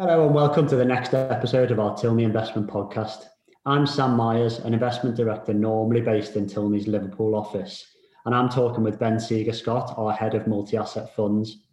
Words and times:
Hello 0.00 0.24
and 0.24 0.34
welcome 0.34 0.66
to 0.66 0.76
the 0.76 0.84
next 0.86 1.12
episode 1.12 1.70
of 1.70 1.78
our 1.78 1.94
Tilney 1.94 2.24
Investment 2.24 2.66
Podcast. 2.66 3.26
I'm 3.66 3.86
Sam 3.86 4.16
Myers, 4.16 4.60
an 4.60 4.72
investment 4.72 5.14
director 5.14 5.52
normally 5.52 6.00
based 6.00 6.36
in 6.36 6.46
Tilney's 6.46 6.86
Liverpool 6.86 7.34
office, 7.34 7.84
and 8.24 8.34
I'm 8.34 8.48
talking 8.48 8.82
with 8.82 8.98
Ben 8.98 9.20
Seeger 9.20 9.52
Scott, 9.52 9.92
our 9.98 10.10
head 10.10 10.34
of 10.34 10.46
multi 10.46 10.78
asset 10.78 11.14
funds. 11.14 11.64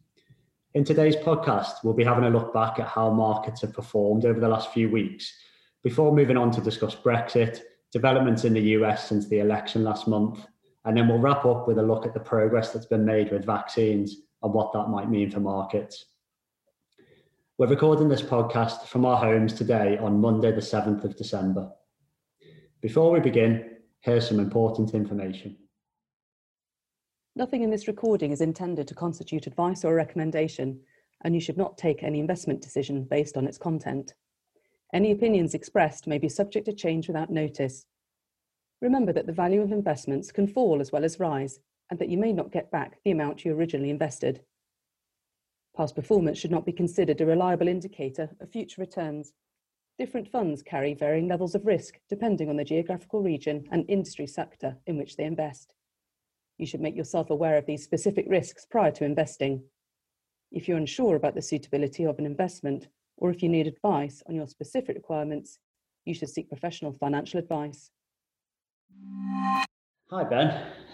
In 0.73 0.83
today's 0.83 1.15
podcast, 1.15 1.75
we'll 1.85 1.93
be 1.93 2.03
having 2.03 2.25
a 2.25 2.29
look 2.29 2.53
back 2.53 2.79
at 2.79 2.89
how 2.89 3.11
markets 3.11 3.61
have 3.61 3.71
performed 3.71 4.25
over 4.25 4.41
the 4.41 4.49
last 4.49 4.73
few 4.73 4.89
weeks 4.89 5.33
before 5.81 6.13
moving 6.13 6.35
on 6.35 6.51
to 6.51 6.59
discuss 6.59 6.95
Brexit, 6.95 7.61
developments 7.93 8.43
in 8.43 8.51
the 8.51 8.75
US 8.75 9.07
since 9.07 9.29
the 9.29 9.39
election 9.39 9.85
last 9.85 10.05
month, 10.05 10.45
and 10.83 10.97
then 10.97 11.07
we'll 11.07 11.19
wrap 11.19 11.45
up 11.45 11.65
with 11.65 11.77
a 11.77 11.81
look 11.81 12.05
at 12.05 12.13
the 12.13 12.19
progress 12.19 12.73
that's 12.73 12.87
been 12.87 13.05
made 13.05 13.31
with 13.31 13.45
vaccines 13.45 14.17
and 14.43 14.53
what 14.53 14.73
that 14.73 14.89
might 14.89 15.09
mean 15.09 15.31
for 15.31 15.39
markets. 15.39 16.03
We're 17.59 17.65
recording 17.65 18.07
this 18.07 18.21
podcast 18.21 18.85
from 18.85 19.03
our 19.03 19.17
homes 19.17 19.51
today 19.51 19.97
on 19.97 20.21
Monday, 20.21 20.51
the 20.51 20.61
7th 20.61 21.03
of 21.03 21.17
December. 21.17 21.71
Before 22.81 23.09
we 23.09 23.19
begin, 23.19 23.77
here's 24.01 24.27
some 24.27 24.39
important 24.39 24.93
information. 24.93 25.57
Nothing 27.35 27.63
in 27.63 27.71
this 27.71 27.87
recording 27.87 28.31
is 28.31 28.41
intended 28.41 28.87
to 28.87 28.93
constitute 28.93 29.47
advice 29.47 29.83
or 29.83 29.95
recommendation, 29.95 30.79
and 31.23 31.33
you 31.33 31.41
should 31.41 31.57
not 31.57 31.79
take 31.79 32.03
any 32.03 32.19
investment 32.19 32.61
decision 32.61 33.05
based 33.05 33.37
on 33.37 33.47
its 33.47 33.57
content. 33.57 34.13
Any 34.93 35.11
opinions 35.11 35.55
expressed 35.55 36.05
may 36.05 36.19
be 36.19 36.29
subject 36.29 36.67
to 36.67 36.73
change 36.73 37.07
without 37.07 37.31
notice. 37.31 37.87
Remember 38.83 39.11
that 39.13 39.25
the 39.25 39.33
value 39.33 39.63
of 39.63 39.71
investments 39.71 40.31
can 40.31 40.45
fall 40.45 40.79
as 40.79 40.91
well 40.91 41.03
as 41.03 41.19
rise, 41.19 41.57
and 41.89 41.97
that 41.97 42.09
you 42.09 42.19
may 42.19 42.33
not 42.33 42.51
get 42.51 42.69
back 42.69 42.99
the 43.03 43.09
amount 43.09 43.43
you 43.43 43.51
originally 43.51 43.89
invested. 43.89 44.41
Past 45.77 45.93
performance 45.93 46.39
should 46.39 46.49
not 46.49 46.65
be 46.65 46.71
considered 46.71 47.21
a 47.21 47.25
reliable 47.27 47.67
indicator 47.67 48.35
of 48.41 48.49
future 48.49 48.81
returns. 48.81 49.33
Different 49.99 50.27
funds 50.27 50.63
carry 50.63 50.95
varying 50.95 51.27
levels 51.27 51.53
of 51.53 51.67
risk 51.67 51.99
depending 52.09 52.49
on 52.49 52.57
the 52.57 52.63
geographical 52.63 53.21
region 53.21 53.63
and 53.71 53.85
industry 53.87 54.25
sector 54.25 54.75
in 54.87 54.97
which 54.97 55.15
they 55.15 55.23
invest. 55.23 55.75
You 56.57 56.65
should 56.65 56.81
make 56.81 56.95
yourself 56.95 57.29
aware 57.29 57.57
of 57.57 57.67
these 57.67 57.83
specific 57.83 58.25
risks 58.27 58.65
prior 58.65 58.89
to 58.93 59.05
investing. 59.05 59.61
If 60.51 60.67
you're 60.67 60.79
unsure 60.79 61.15
about 61.15 61.35
the 61.35 61.43
suitability 61.43 62.05
of 62.05 62.17
an 62.17 62.25
investment, 62.25 62.87
or 63.17 63.29
if 63.29 63.43
you 63.43 63.49
need 63.49 63.67
advice 63.67 64.23
on 64.27 64.33
your 64.33 64.47
specific 64.47 64.95
requirements, 64.95 65.59
you 66.05 66.15
should 66.15 66.29
seek 66.29 66.49
professional 66.49 66.93
financial 66.93 67.39
advice. 67.39 67.91
Hi, 70.09 70.23
Ben. 70.23 70.47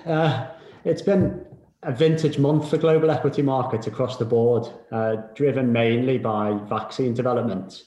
Uh, 0.05 0.51
it's 0.83 1.01
been 1.01 1.45
a 1.83 1.91
vintage 1.91 2.37
month 2.37 2.69
for 2.69 2.77
global 2.77 3.11
equity 3.11 3.41
markets 3.41 3.87
across 3.87 4.17
the 4.17 4.25
board, 4.25 4.67
uh, 4.91 5.17
driven 5.35 5.71
mainly 5.71 6.17
by 6.17 6.57
vaccine 6.69 7.13
development. 7.13 7.83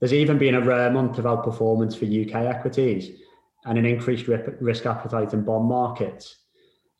There's 0.00 0.12
even 0.12 0.38
been 0.38 0.54
a 0.54 0.60
rare 0.60 0.90
month 0.90 1.18
of 1.18 1.24
outperformance 1.24 1.96
for 1.96 2.04
UK 2.04 2.46
equities 2.46 3.20
and 3.64 3.78
an 3.78 3.86
increased 3.86 4.28
risk 4.28 4.86
appetite 4.86 5.32
in 5.32 5.44
bond 5.44 5.68
markets. 5.68 6.36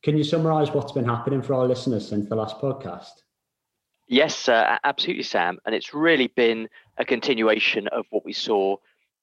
Can 0.03 0.17
you 0.17 0.25
summarise 0.25 0.71
what's 0.71 0.93
been 0.93 1.05
happening 1.05 1.43
for 1.43 1.55
our 1.55 1.67
listeners 1.67 2.09
since 2.09 2.29
the 2.29 2.37
last 2.37 2.59
podcast? 2.59 3.13
Yes, 4.09 4.49
uh, 4.49 4.79
absolutely, 4.85 5.25
Sam. 5.25 5.59
And 5.67 5.75
it's 5.75 5.93
really 5.93 6.29
been 6.29 6.69
a 6.97 7.05
continuation 7.05 7.89
of 7.89 8.07
what 8.11 8.25
we 8.25 8.33
saw 8.33 8.77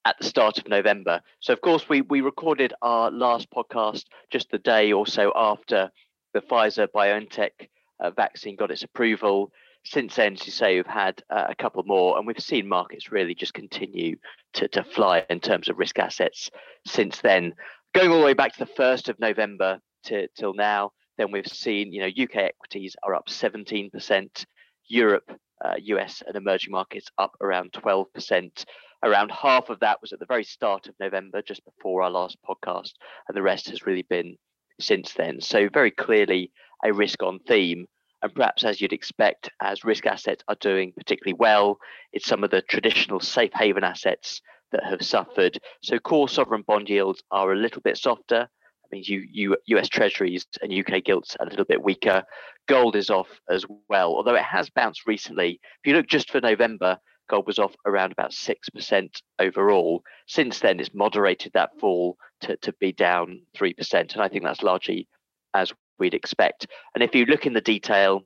at 0.04 0.16
the 0.18 0.26
start 0.26 0.58
of 0.58 0.68
November. 0.68 1.22
So, 1.40 1.52
of 1.52 1.60
course, 1.62 1.88
we, 1.88 2.02
we 2.02 2.20
recorded 2.20 2.74
our 2.82 3.10
last 3.10 3.50
podcast 3.50 4.04
just 4.30 4.50
the 4.50 4.58
day 4.58 4.92
or 4.92 5.06
so 5.06 5.32
after 5.34 5.90
the 6.34 6.40
Pfizer 6.40 6.88
BioNTech 6.94 7.68
uh, 8.00 8.10
vaccine 8.10 8.56
got 8.56 8.70
its 8.70 8.82
approval. 8.82 9.52
Since 9.84 10.16
then, 10.16 10.34
as 10.34 10.44
you 10.44 10.52
say, 10.52 10.76
we've 10.76 10.86
had 10.86 11.22
uh, 11.30 11.46
a 11.48 11.54
couple 11.54 11.82
more, 11.84 12.18
and 12.18 12.26
we've 12.26 12.38
seen 12.40 12.68
markets 12.68 13.12
really 13.12 13.34
just 13.34 13.54
continue 13.54 14.16
to, 14.54 14.68
to 14.68 14.82
fly 14.82 15.24
in 15.30 15.40
terms 15.40 15.68
of 15.68 15.78
risk 15.78 15.98
assets 15.98 16.50
since 16.86 17.20
then. 17.20 17.54
Going 17.94 18.10
all 18.10 18.18
the 18.18 18.24
way 18.24 18.34
back 18.34 18.54
to 18.54 18.64
the 18.64 18.72
1st 18.72 19.08
of 19.08 19.20
November 19.20 19.78
to, 20.04 20.26
till 20.36 20.54
now, 20.54 20.92
then 21.16 21.30
we've 21.30 21.46
seen, 21.46 21.92
you 21.92 22.00
know, 22.00 22.08
UK 22.08 22.36
equities 22.36 22.96
are 23.02 23.14
up 23.14 23.28
17%, 23.28 24.46
Europe, 24.86 25.30
uh, 25.64 25.74
US, 25.78 26.22
and 26.26 26.34
emerging 26.34 26.72
markets 26.72 27.08
up 27.18 27.36
around 27.40 27.72
12%. 27.72 28.64
Around 29.02 29.30
half 29.30 29.68
of 29.68 29.80
that 29.80 30.00
was 30.00 30.12
at 30.12 30.18
the 30.18 30.26
very 30.26 30.44
start 30.44 30.88
of 30.88 30.94
November, 30.98 31.42
just 31.42 31.64
before 31.64 32.02
our 32.02 32.10
last 32.10 32.38
podcast, 32.48 32.92
and 33.28 33.36
the 33.36 33.42
rest 33.42 33.68
has 33.68 33.86
really 33.86 34.02
been 34.02 34.36
since 34.80 35.12
then. 35.14 35.40
So, 35.40 35.68
very 35.72 35.90
clearly 35.90 36.52
a 36.84 36.92
risk 36.92 37.22
on 37.22 37.38
theme. 37.40 37.86
And 38.22 38.34
perhaps 38.34 38.64
as 38.64 38.80
you'd 38.80 38.92
expect, 38.92 39.50
as 39.60 39.84
risk 39.84 40.06
assets 40.06 40.42
are 40.48 40.56
doing 40.60 40.92
particularly 40.96 41.36
well, 41.38 41.78
it's 42.12 42.26
some 42.26 42.42
of 42.42 42.50
the 42.50 42.62
traditional 42.62 43.20
safe 43.20 43.52
haven 43.54 43.84
assets 43.84 44.40
that 44.72 44.84
have 44.84 45.02
suffered. 45.02 45.58
So, 45.82 45.98
core 45.98 46.28
sovereign 46.28 46.64
bond 46.66 46.88
yields 46.88 47.22
are 47.30 47.52
a 47.52 47.56
little 47.56 47.82
bit 47.82 47.96
softer. 47.96 48.48
That 48.48 48.92
means 48.92 49.08
you, 49.08 49.24
you, 49.30 49.56
US 49.66 49.88
Treasuries 49.88 50.46
and 50.62 50.72
UK 50.72 51.04
gilts 51.04 51.36
a 51.40 51.44
little 51.44 51.64
bit 51.64 51.82
weaker. 51.82 52.22
Gold 52.66 52.96
is 52.96 53.10
off 53.10 53.28
as 53.50 53.64
well, 53.88 54.14
although 54.14 54.34
it 54.34 54.42
has 54.42 54.70
bounced 54.70 55.06
recently. 55.06 55.60
If 55.82 55.86
you 55.86 55.94
look 55.94 56.06
just 56.06 56.30
for 56.30 56.40
November, 56.40 56.98
gold 57.28 57.46
was 57.46 57.58
off 57.58 57.74
around 57.86 58.12
about 58.12 58.32
6% 58.32 59.08
overall. 59.38 60.02
Since 60.26 60.60
then, 60.60 60.80
it's 60.80 60.94
moderated 60.94 61.52
that 61.54 61.78
fall 61.78 62.16
to, 62.42 62.56
to 62.58 62.72
be 62.80 62.92
down 62.92 63.42
3%. 63.56 64.12
And 64.12 64.22
I 64.22 64.28
think 64.28 64.44
that's 64.44 64.62
largely 64.62 65.08
as 65.54 65.72
we'd 65.98 66.14
expect. 66.14 66.66
And 66.94 67.02
if 67.02 67.14
you 67.14 67.24
look 67.26 67.46
in 67.46 67.52
the 67.52 67.60
detail, 67.60 68.24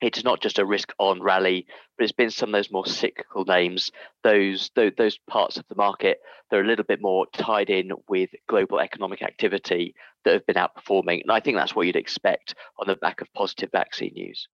it's 0.00 0.24
not 0.24 0.40
just 0.40 0.58
a 0.58 0.64
risk 0.64 0.92
on 0.98 1.22
rally, 1.22 1.66
but 1.96 2.04
it's 2.04 2.12
been 2.12 2.30
some 2.30 2.50
of 2.50 2.52
those 2.52 2.72
more 2.72 2.86
cyclical 2.86 3.44
names, 3.44 3.90
those, 4.24 4.70
those, 4.74 4.92
those 4.96 5.18
parts 5.28 5.58
of 5.58 5.64
the 5.68 5.74
market 5.74 6.20
that 6.50 6.56
are 6.56 6.62
a 6.62 6.66
little 6.66 6.84
bit 6.84 7.02
more 7.02 7.26
tied 7.34 7.68
in 7.68 7.90
with 8.08 8.30
global 8.48 8.80
economic 8.80 9.22
activity 9.22 9.94
that 10.24 10.32
have 10.32 10.46
been 10.46 10.56
outperforming. 10.56 11.20
And 11.22 11.30
I 11.30 11.40
think 11.40 11.56
that's 11.56 11.74
what 11.74 11.86
you'd 11.86 11.96
expect 11.96 12.54
on 12.78 12.86
the 12.86 12.96
back 12.96 13.20
of 13.20 13.32
positive 13.34 13.70
vaccine 13.72 14.12
news. 14.14 14.48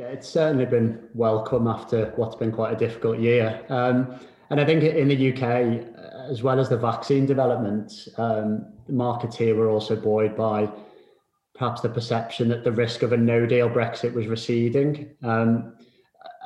Yeah, 0.00 0.06
it's 0.06 0.30
certainly 0.30 0.64
been 0.64 0.98
welcome 1.12 1.66
after 1.66 2.14
what's 2.16 2.34
been 2.34 2.52
quite 2.52 2.72
a 2.72 2.76
difficult 2.76 3.18
year. 3.18 3.62
Um, 3.68 4.18
and 4.48 4.58
I 4.58 4.64
think 4.64 4.82
in 4.82 5.08
the 5.08 5.30
UK, 5.30 5.84
as 6.30 6.42
well 6.42 6.58
as 6.58 6.70
the 6.70 6.78
vaccine 6.78 7.26
development, 7.26 8.08
um, 8.16 8.64
markets 8.88 9.36
here 9.36 9.54
were 9.54 9.68
also 9.68 9.94
buoyed 9.94 10.34
by 10.34 10.70
perhaps 11.54 11.82
the 11.82 11.90
perception 11.90 12.48
that 12.48 12.64
the 12.64 12.72
risk 12.72 13.02
of 13.02 13.12
a 13.12 13.16
no 13.18 13.44
deal 13.44 13.68
Brexit 13.68 14.14
was 14.14 14.26
receding. 14.26 15.10
Um, 15.22 15.74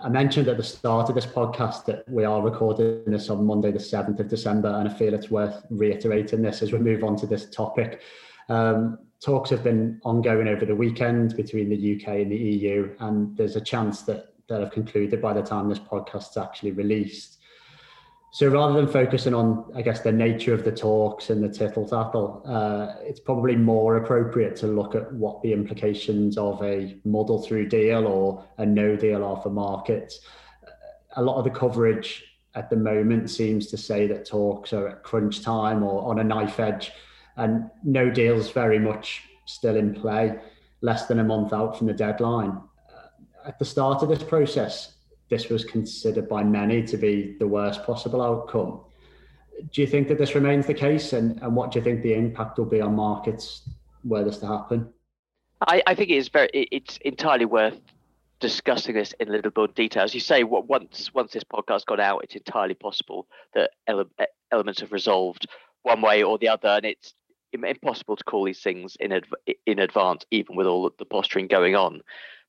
I 0.03 0.09
mentioned 0.09 0.48
at 0.48 0.56
the 0.56 0.64
start 0.64 1.09
of 1.09 1.14
this 1.14 1.25
podcast 1.25 1.84
that 1.84 2.09
we 2.09 2.25
are 2.25 2.43
recording 2.43 3.04
this 3.06 3.31
on 3.31 3.47
Monday, 3.47 3.70
the 3.70 3.78
7th 3.78 4.19
of 4.19 4.26
December, 4.26 4.70
and 4.70 4.88
I 4.88 4.93
feel 4.93 5.14
it's 5.14 5.31
worth 5.31 5.64
reiterating 5.70 6.43
this 6.43 6.60
as 6.60 6.72
we 6.72 6.81
move 6.81 7.04
on 7.04 7.14
to 7.19 7.26
this 7.28 7.48
topic. 7.50 8.03
Um, 8.48 8.98
talks 9.24 9.48
have 9.48 9.64
been 9.64 9.98
ongoing 10.04 10.48
over 10.48 10.66
the 10.66 10.76
weekend 10.76 11.34
between 11.34 11.70
the 11.70 11.96
UK 11.96 12.08
and 12.20 12.30
the 12.30 12.36
EU, 12.36 12.94
and 13.00 13.34
there's 13.36 13.56
a 13.56 13.60
chance 13.60 14.02
that 14.02 14.34
they'll 14.48 14.60
have 14.60 14.70
concluded 14.70 15.22
by 15.22 15.32
the 15.32 15.40
time 15.40 15.68
this 15.68 15.78
podcast 15.78 16.32
is 16.32 16.36
actually 16.36 16.72
released. 16.72 17.38
So 18.32 18.48
rather 18.48 18.74
than 18.74 18.86
focusing 18.86 19.32
on, 19.32 19.64
I 19.74 19.80
guess, 19.80 20.00
the 20.00 20.12
nature 20.12 20.52
of 20.52 20.64
the 20.64 20.72
talks 20.72 21.30
and 21.30 21.42
the 21.42 21.48
tittle 21.48 21.88
tattle, 21.88 22.42
uh, 22.44 22.96
it's 23.00 23.20
probably 23.20 23.56
more 23.56 23.96
appropriate 23.96 24.56
to 24.56 24.66
look 24.66 24.94
at 24.94 25.10
what 25.12 25.40
the 25.40 25.52
implications 25.52 26.36
of 26.36 26.62
a 26.62 26.96
model 27.04 27.40
through 27.40 27.68
deal 27.68 28.06
or 28.06 28.44
a 28.58 28.66
no 28.66 28.94
deal 28.96 29.24
are 29.24 29.40
for 29.40 29.50
markets. 29.50 30.20
A 31.16 31.22
lot 31.22 31.38
of 31.38 31.44
the 31.44 31.50
coverage 31.50 32.24
at 32.54 32.68
the 32.68 32.76
moment 32.76 33.30
seems 33.30 33.68
to 33.68 33.76
say 33.78 34.06
that 34.08 34.26
talks 34.26 34.72
are 34.72 34.88
at 34.88 35.02
crunch 35.02 35.42
time 35.42 35.82
or 35.82 36.10
on 36.10 36.18
a 36.18 36.24
knife 36.24 36.60
edge 36.60 36.92
and 37.36 37.70
no 37.82 38.10
deals 38.10 38.50
very 38.50 38.78
much 38.78 39.22
still 39.46 39.76
in 39.76 39.94
play, 39.94 40.38
less 40.80 41.06
than 41.06 41.18
a 41.18 41.24
month 41.24 41.52
out 41.52 41.76
from 41.76 41.86
the 41.86 41.92
deadline. 41.92 42.50
Uh, 42.50 43.48
at 43.48 43.58
the 43.58 43.64
start 43.64 44.02
of 44.02 44.08
this 44.08 44.22
process, 44.22 44.94
this 45.30 45.48
was 45.48 45.64
considered 45.64 46.28
by 46.28 46.44
many 46.44 46.82
to 46.82 46.96
be 46.96 47.36
the 47.38 47.46
worst 47.46 47.82
possible 47.84 48.22
outcome. 48.22 48.81
Do 49.72 49.81
you 49.81 49.86
think 49.86 50.08
that 50.08 50.19
this 50.19 50.34
remains 50.34 50.66
the 50.66 50.75
case, 50.75 51.12
and, 51.12 51.40
and 51.42 51.54
what 51.54 51.70
do 51.70 51.78
you 51.78 51.84
think 51.84 52.02
the 52.02 52.14
impact 52.14 52.58
will 52.58 52.66
be 52.66 52.81
on 52.81 52.94
markets 52.94 53.69
were 54.04 54.25
this 54.25 54.38
to 54.38 54.46
happen? 54.46 54.92
I, 55.60 55.82
I 55.87 55.94
think 55.94 56.10
it 56.10 56.16
is 56.16 56.28
very. 56.28 56.50
It's 56.52 56.98
entirely 56.98 57.44
worth 57.44 57.80
discussing 58.40 58.94
this 58.94 59.14
in 59.20 59.28
a 59.28 59.32
little 59.32 59.52
more 59.56 59.69
detail. 59.69 60.02
As 60.02 60.12
you 60.12 60.20
say, 60.20 60.44
what, 60.44 60.69
once 60.69 61.14
once 61.14 61.32
this 61.32 61.44
podcast 61.44 61.87
got 61.87 62.00
out, 62.00 62.25
it's 62.25 62.34
entirely 62.34 62.75
possible 62.75 63.26
that 63.54 63.70
ele- 63.87 64.10
elements 64.52 64.80
have 64.80 64.92
resolved 64.92 65.46
one 65.82 66.02
way 66.02 66.22
or 66.22 66.37
the 66.38 66.48
other, 66.48 66.69
and 66.69 66.84
it's 66.84 67.14
impossible 67.62 68.16
to 68.16 68.24
call 68.24 68.44
these 68.44 68.60
things 68.60 68.96
in 68.98 69.12
adv- 69.12 69.54
in 69.66 69.78
advance, 69.78 70.24
even 70.30 70.56
with 70.56 70.66
all 70.66 70.90
the 70.98 71.04
posturing 71.04 71.46
going 71.46 71.76
on. 71.76 72.00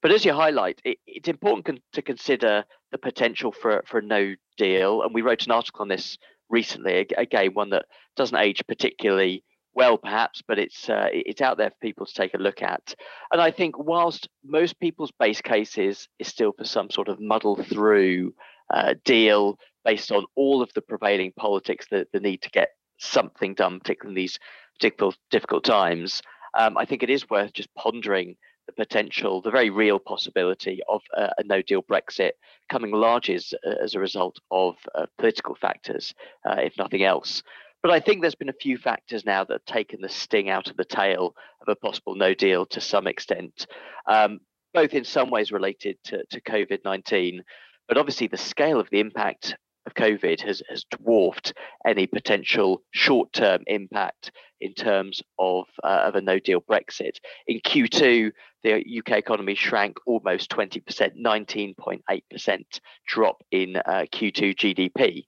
But 0.01 0.11
as 0.11 0.25
you 0.25 0.33
highlight, 0.33 0.81
it, 0.83 0.97
it's 1.05 1.29
important 1.29 1.65
con- 1.65 1.81
to 1.93 2.01
consider 2.01 2.63
the 2.91 2.97
potential 2.97 3.51
for 3.51 3.83
for 3.85 3.99
a 3.99 4.03
no 4.03 4.35
deal, 4.57 5.01
and 5.01 5.13
we 5.13 5.21
wrote 5.21 5.45
an 5.45 5.51
article 5.51 5.81
on 5.81 5.89
this 5.89 6.17
recently. 6.49 7.07
Again, 7.17 7.53
one 7.53 7.69
that 7.71 7.85
doesn't 8.15 8.37
age 8.37 8.63
particularly 8.67 9.43
well, 9.75 9.97
perhaps, 9.97 10.41
but 10.47 10.57
it's 10.57 10.89
uh, 10.89 11.09
it's 11.11 11.41
out 11.41 11.57
there 11.57 11.69
for 11.69 11.75
people 11.81 12.05
to 12.05 12.13
take 12.13 12.33
a 12.33 12.39
look 12.39 12.61
at. 12.61 12.95
And 13.31 13.41
I 13.41 13.51
think 13.51 13.77
whilst 13.77 14.29
most 14.43 14.79
people's 14.79 15.11
base 15.19 15.41
cases 15.41 16.07
is 16.17 16.27
still 16.27 16.53
for 16.53 16.63
some 16.63 16.89
sort 16.89 17.09
of 17.09 17.19
muddle 17.19 17.57
through 17.57 18.33
uh, 18.73 18.95
deal 19.03 19.59
based 19.83 20.11
on 20.11 20.25
all 20.35 20.61
of 20.61 20.71
the 20.73 20.81
prevailing 20.81 21.33
politics, 21.37 21.87
the, 21.91 22.07
the 22.13 22.21
need 22.21 22.41
to 22.41 22.49
get 22.49 22.69
something 22.97 23.53
done, 23.53 23.79
particularly 23.79 24.13
in 24.13 24.23
these 24.23 24.39
difficult, 24.79 25.17
difficult 25.31 25.63
times, 25.63 26.21
um, 26.57 26.77
I 26.77 26.85
think 26.85 27.03
it 27.03 27.09
is 27.09 27.29
worth 27.29 27.53
just 27.53 27.73
pondering 27.75 28.35
the 28.67 28.73
potential, 28.73 29.41
the 29.41 29.51
very 29.51 29.69
real 29.69 29.99
possibility 29.99 30.81
of 30.89 31.01
a, 31.15 31.29
a 31.37 31.43
no 31.43 31.61
deal 31.61 31.83
Brexit 31.83 32.31
coming 32.69 32.91
large 32.91 33.29
as, 33.29 33.53
as 33.81 33.93
a 33.93 33.99
result 33.99 34.37
of 34.51 34.75
uh, 34.95 35.05
political 35.17 35.55
factors, 35.55 36.13
uh, 36.49 36.55
if 36.59 36.77
nothing 36.77 37.03
else. 37.03 37.43
But 37.83 37.91
I 37.91 37.99
think 37.99 38.21
there's 38.21 38.35
been 38.35 38.49
a 38.49 38.53
few 38.53 38.77
factors 38.77 39.25
now 39.25 39.43
that 39.43 39.53
have 39.53 39.65
taken 39.65 40.01
the 40.01 40.09
sting 40.09 40.49
out 40.49 40.69
of 40.69 40.77
the 40.77 40.85
tail 40.85 41.35
of 41.61 41.67
a 41.67 41.75
possible 41.75 42.15
no 42.15 42.33
deal 42.33 42.65
to 42.67 42.81
some 42.81 43.05
extent, 43.05 43.67
um, 44.07 44.39
both 44.73 44.93
in 44.93 45.03
some 45.03 45.29
ways 45.29 45.51
related 45.51 45.97
to, 46.05 46.23
to 46.31 46.41
COVID 46.41 46.79
19, 46.83 47.43
but 47.87 47.97
obviously 47.97 48.25
the 48.27 48.37
scale 48.37 48.79
of 48.79 48.89
the 48.89 48.99
impact 48.99 49.55
of 49.85 49.93
COVID 49.93 50.41
has, 50.41 50.61
has 50.69 50.85
dwarfed 50.91 51.53
any 51.85 52.07
potential 52.07 52.81
short 52.91 53.31
term 53.33 53.63
impact 53.67 54.31
in 54.61 54.73
terms 54.73 55.21
of, 55.37 55.65
uh, 55.83 56.03
of 56.05 56.15
a 56.15 56.21
no 56.21 56.39
deal 56.39 56.61
Brexit. 56.61 57.17
In 57.47 57.59
Q2, 57.59 58.31
the 58.63 58.99
UK 58.99 59.17
economy 59.17 59.55
shrank 59.55 59.97
almost 60.05 60.49
20%, 60.49 60.81
19.8% 61.23 62.63
drop 63.07 63.37
in 63.51 63.75
uh, 63.75 64.05
Q2 64.11 64.55
GDP. 64.55 65.25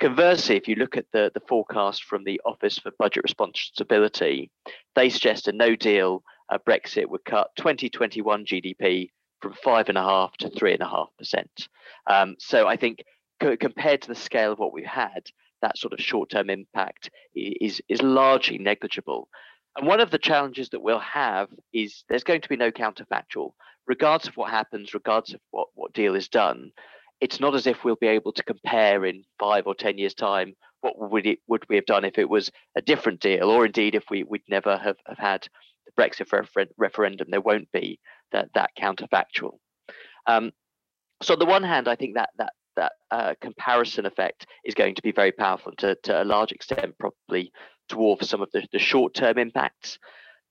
Conversely, 0.00 0.56
if 0.56 0.66
you 0.66 0.74
look 0.74 0.96
at 0.96 1.06
the, 1.12 1.30
the 1.34 1.42
forecast 1.48 2.04
from 2.04 2.24
the 2.24 2.40
Office 2.44 2.78
for 2.78 2.90
Budget 2.98 3.22
Responsibility, 3.22 4.50
they 4.96 5.08
suggest 5.08 5.46
a 5.46 5.52
no 5.52 5.76
deal 5.76 6.22
uh, 6.50 6.58
Brexit 6.66 7.06
would 7.08 7.24
cut 7.24 7.50
2021 7.56 8.44
GDP 8.44 9.10
from 9.40 9.52
5.5 9.64 10.32
to 10.38 10.50
3.5%. 10.50 11.44
Um, 12.06 12.34
so 12.38 12.66
I 12.66 12.76
think 12.76 13.04
co- 13.40 13.56
compared 13.56 14.02
to 14.02 14.08
the 14.08 14.14
scale 14.14 14.52
of 14.52 14.58
what 14.58 14.72
we've 14.72 14.84
had, 14.84 15.30
that 15.62 15.78
sort 15.78 15.92
of 15.92 16.00
short 16.00 16.30
term 16.30 16.50
impact 16.50 17.10
is, 17.34 17.80
is 17.88 18.02
largely 18.02 18.58
negligible. 18.58 19.28
And 19.76 19.86
one 19.86 20.00
of 20.00 20.10
the 20.10 20.18
challenges 20.18 20.68
that 20.70 20.82
we'll 20.82 21.00
have 21.00 21.48
is 21.72 22.04
there's 22.08 22.24
going 22.24 22.42
to 22.42 22.48
be 22.48 22.56
no 22.56 22.70
counterfactual, 22.70 23.52
regardless 23.86 24.28
of 24.28 24.36
what 24.36 24.50
happens, 24.50 24.94
regardless 24.94 25.34
of 25.34 25.40
what, 25.50 25.68
what 25.74 25.92
deal 25.92 26.14
is 26.14 26.28
done. 26.28 26.70
It's 27.20 27.40
not 27.40 27.54
as 27.54 27.66
if 27.66 27.82
we'll 27.82 27.96
be 27.96 28.08
able 28.08 28.32
to 28.32 28.42
compare 28.42 29.04
in 29.04 29.24
five 29.38 29.66
or 29.66 29.74
10 29.74 29.98
years' 29.98 30.14
time 30.14 30.54
what 30.80 30.98
would, 30.98 31.26
it, 31.26 31.38
would 31.48 31.64
we 31.68 31.76
have 31.76 31.86
done 31.86 32.04
if 32.04 32.18
it 32.18 32.28
was 32.28 32.52
a 32.76 32.82
different 32.82 33.20
deal, 33.20 33.50
or 33.50 33.64
indeed 33.64 33.94
if 33.94 34.04
we, 34.10 34.22
we'd 34.22 34.42
never 34.48 34.76
have, 34.76 34.96
have 35.06 35.18
had 35.18 35.48
the 35.86 35.92
Brexit 36.02 36.30
refer- 36.30 36.66
referendum, 36.76 37.28
there 37.30 37.40
won't 37.40 37.72
be 37.72 37.98
that, 38.32 38.50
that 38.54 38.70
counterfactual. 38.78 39.58
Um, 40.26 40.52
so 41.22 41.34
on 41.34 41.38
the 41.38 41.46
one 41.46 41.62
hand, 41.62 41.88
I 41.88 41.96
think 41.96 42.14
that 42.14 42.30
that 42.36 42.52
that 42.76 42.92
uh, 43.10 43.34
comparison 43.40 44.06
effect 44.06 44.46
is 44.64 44.74
going 44.74 44.94
to 44.94 45.02
be 45.02 45.12
very 45.12 45.32
powerful 45.32 45.72
to, 45.78 45.94
to 46.02 46.22
a 46.22 46.24
large 46.24 46.52
extent, 46.52 46.94
probably 46.98 47.52
dwarf 47.90 48.24
some 48.24 48.42
of 48.42 48.50
the, 48.52 48.66
the 48.72 48.78
short 48.78 49.14
term 49.14 49.38
impacts. 49.38 49.98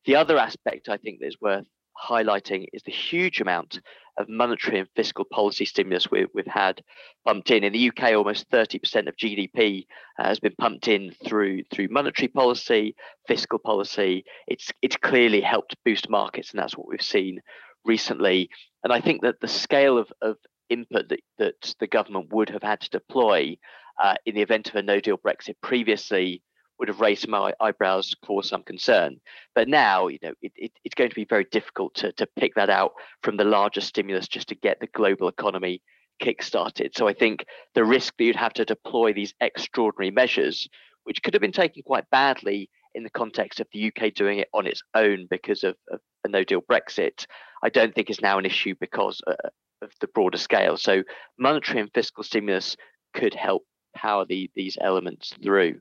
The 0.05 0.15
other 0.15 0.37
aspect 0.37 0.89
I 0.89 0.97
think 0.97 1.19
that 1.19 1.27
is 1.27 1.41
worth 1.41 1.65
highlighting 2.01 2.65
is 2.73 2.83
the 2.83 2.91
huge 2.91 3.39
amount 3.39 3.79
of 4.17 4.29
monetary 4.29 4.79
and 4.79 4.87
fiscal 4.95 5.25
policy 5.25 5.65
stimulus 5.65 6.11
we, 6.11 6.19
have 6.19 6.47
had 6.47 6.81
pumped 7.25 7.49
in. 7.51 7.63
In 7.63 7.73
the 7.73 7.89
UK, 7.89 8.13
almost 8.13 8.49
30% 8.51 9.07
of 9.07 9.15
GDP 9.15 9.85
uh, 10.19 10.25
has 10.25 10.39
been 10.39 10.55
pumped 10.59 10.87
in 10.87 11.15
through 11.25 11.63
through 11.71 11.87
monetary 11.89 12.27
policy, 12.27 12.95
fiscal 13.27 13.59
policy. 13.59 14.23
It's 14.47 14.71
it's 14.81 14.97
clearly 14.97 15.41
helped 15.41 15.75
boost 15.83 16.09
markets, 16.09 16.51
and 16.51 16.59
that's 16.59 16.77
what 16.77 16.87
we've 16.87 17.01
seen 17.01 17.39
recently. 17.85 18.49
And 18.83 18.93
I 18.93 19.01
think 19.01 19.21
that 19.21 19.39
the 19.41 19.47
scale 19.47 19.97
of, 19.97 20.11
of 20.21 20.37
input 20.69 21.09
that, 21.09 21.19
that 21.37 21.75
the 21.79 21.87
government 21.87 22.33
would 22.33 22.49
have 22.49 22.63
had 22.63 22.81
to 22.81 22.89
deploy 22.89 23.57
uh, 24.01 24.15
in 24.25 24.35
the 24.35 24.41
event 24.41 24.69
of 24.69 24.75
a 24.75 24.81
no 24.81 24.99
deal 24.99 25.17
Brexit 25.17 25.55
previously 25.61 26.41
would 26.79 26.87
have 26.87 27.01
raised 27.01 27.27
my 27.27 27.53
eyebrows 27.59 28.15
for 28.25 28.43
some 28.43 28.63
concern. 28.63 29.17
But 29.53 29.67
now, 29.67 30.07
you 30.07 30.17
know, 30.23 30.33
it, 30.41 30.51
it, 30.55 30.71
it's 30.83 30.95
going 30.95 31.09
to 31.09 31.15
be 31.15 31.25
very 31.25 31.45
difficult 31.51 31.93
to, 31.95 32.11
to 32.13 32.27
pick 32.37 32.55
that 32.55 32.69
out 32.69 32.93
from 33.21 33.37
the 33.37 33.43
larger 33.43 33.81
stimulus 33.81 34.27
just 34.27 34.49
to 34.49 34.55
get 34.55 34.79
the 34.79 34.87
global 34.87 35.27
economy 35.27 35.81
kick-started. 36.19 36.95
So 36.95 37.07
I 37.07 37.13
think 37.13 37.45
the 37.75 37.85
risk 37.85 38.15
that 38.17 38.23
you'd 38.23 38.35
have 38.35 38.53
to 38.53 38.65
deploy 38.65 39.13
these 39.13 39.33
extraordinary 39.39 40.11
measures, 40.11 40.67
which 41.03 41.21
could 41.21 41.33
have 41.33 41.41
been 41.41 41.51
taken 41.51 41.83
quite 41.83 42.09
badly 42.09 42.69
in 42.95 43.03
the 43.03 43.09
context 43.09 43.59
of 43.59 43.67
the 43.73 43.87
UK 43.87 44.13
doing 44.13 44.39
it 44.39 44.49
on 44.53 44.67
its 44.67 44.81
own 44.95 45.27
because 45.29 45.63
of, 45.63 45.75
of 45.91 45.99
a 46.25 46.29
no 46.29 46.43
deal 46.43 46.61
Brexit, 46.61 47.25
I 47.63 47.69
don't 47.69 47.93
think 47.93 48.09
is 48.09 48.21
now 48.21 48.37
an 48.37 48.45
issue 48.45 48.75
because 48.79 49.21
uh, 49.27 49.49
of 49.83 49.91
the 50.01 50.07
broader 50.07 50.37
scale. 50.37 50.77
So 50.77 51.03
monetary 51.37 51.81
and 51.81 51.91
fiscal 51.93 52.23
stimulus 52.23 52.75
could 53.13 53.33
help 53.33 53.63
power 53.95 54.25
the, 54.25 54.49
these 54.55 54.77
elements 54.81 55.33
through. 55.43 55.79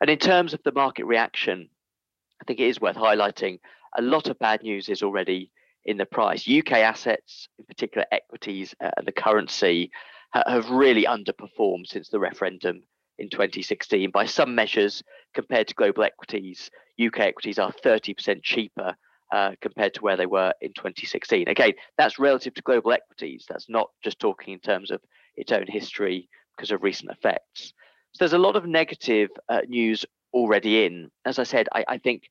And 0.00 0.10
in 0.10 0.18
terms 0.18 0.52
of 0.52 0.60
the 0.64 0.72
market 0.72 1.06
reaction, 1.06 1.68
I 2.40 2.44
think 2.44 2.60
it 2.60 2.66
is 2.66 2.80
worth 2.80 2.96
highlighting 2.96 3.58
a 3.96 4.02
lot 4.02 4.28
of 4.28 4.38
bad 4.38 4.62
news 4.62 4.88
is 4.88 5.02
already 5.02 5.50
in 5.84 5.96
the 5.96 6.06
price. 6.06 6.48
UK 6.48 6.72
assets, 6.72 7.48
in 7.58 7.64
particular 7.66 8.06
equities 8.10 8.74
uh, 8.82 8.90
and 8.96 9.06
the 9.06 9.12
currency, 9.12 9.90
have 10.34 10.70
really 10.70 11.04
underperformed 11.04 11.86
since 11.86 12.08
the 12.08 12.18
referendum 12.18 12.82
in 13.18 13.28
2016. 13.28 14.10
By 14.10 14.24
some 14.24 14.54
measures, 14.54 15.02
compared 15.34 15.68
to 15.68 15.74
global 15.74 16.04
equities, 16.04 16.70
UK 17.04 17.20
equities 17.20 17.58
are 17.58 17.72
30% 17.84 18.42
cheaper 18.42 18.96
uh, 19.32 19.52
compared 19.62 19.94
to 19.94 20.02
where 20.02 20.16
they 20.16 20.26
were 20.26 20.52
in 20.60 20.72
2016. 20.74 21.48
Again, 21.48 21.72
that's 21.96 22.18
relative 22.18 22.54
to 22.54 22.62
global 22.62 22.92
equities. 22.92 23.46
That's 23.48 23.68
not 23.68 23.88
just 24.04 24.18
talking 24.18 24.52
in 24.52 24.60
terms 24.60 24.90
of 24.90 25.00
its 25.36 25.50
own 25.50 25.66
history 25.66 26.28
because 26.54 26.70
of 26.70 26.82
recent 26.82 27.10
effects. 27.10 27.72
So 28.12 28.18
there's 28.18 28.34
a 28.34 28.38
lot 28.38 28.56
of 28.56 28.66
negative 28.66 29.30
uh, 29.48 29.62
news 29.66 30.04
already 30.34 30.84
in. 30.84 31.10
As 31.24 31.38
I 31.38 31.44
said, 31.44 31.66
I, 31.72 31.84
I, 31.88 31.98
think 31.98 32.24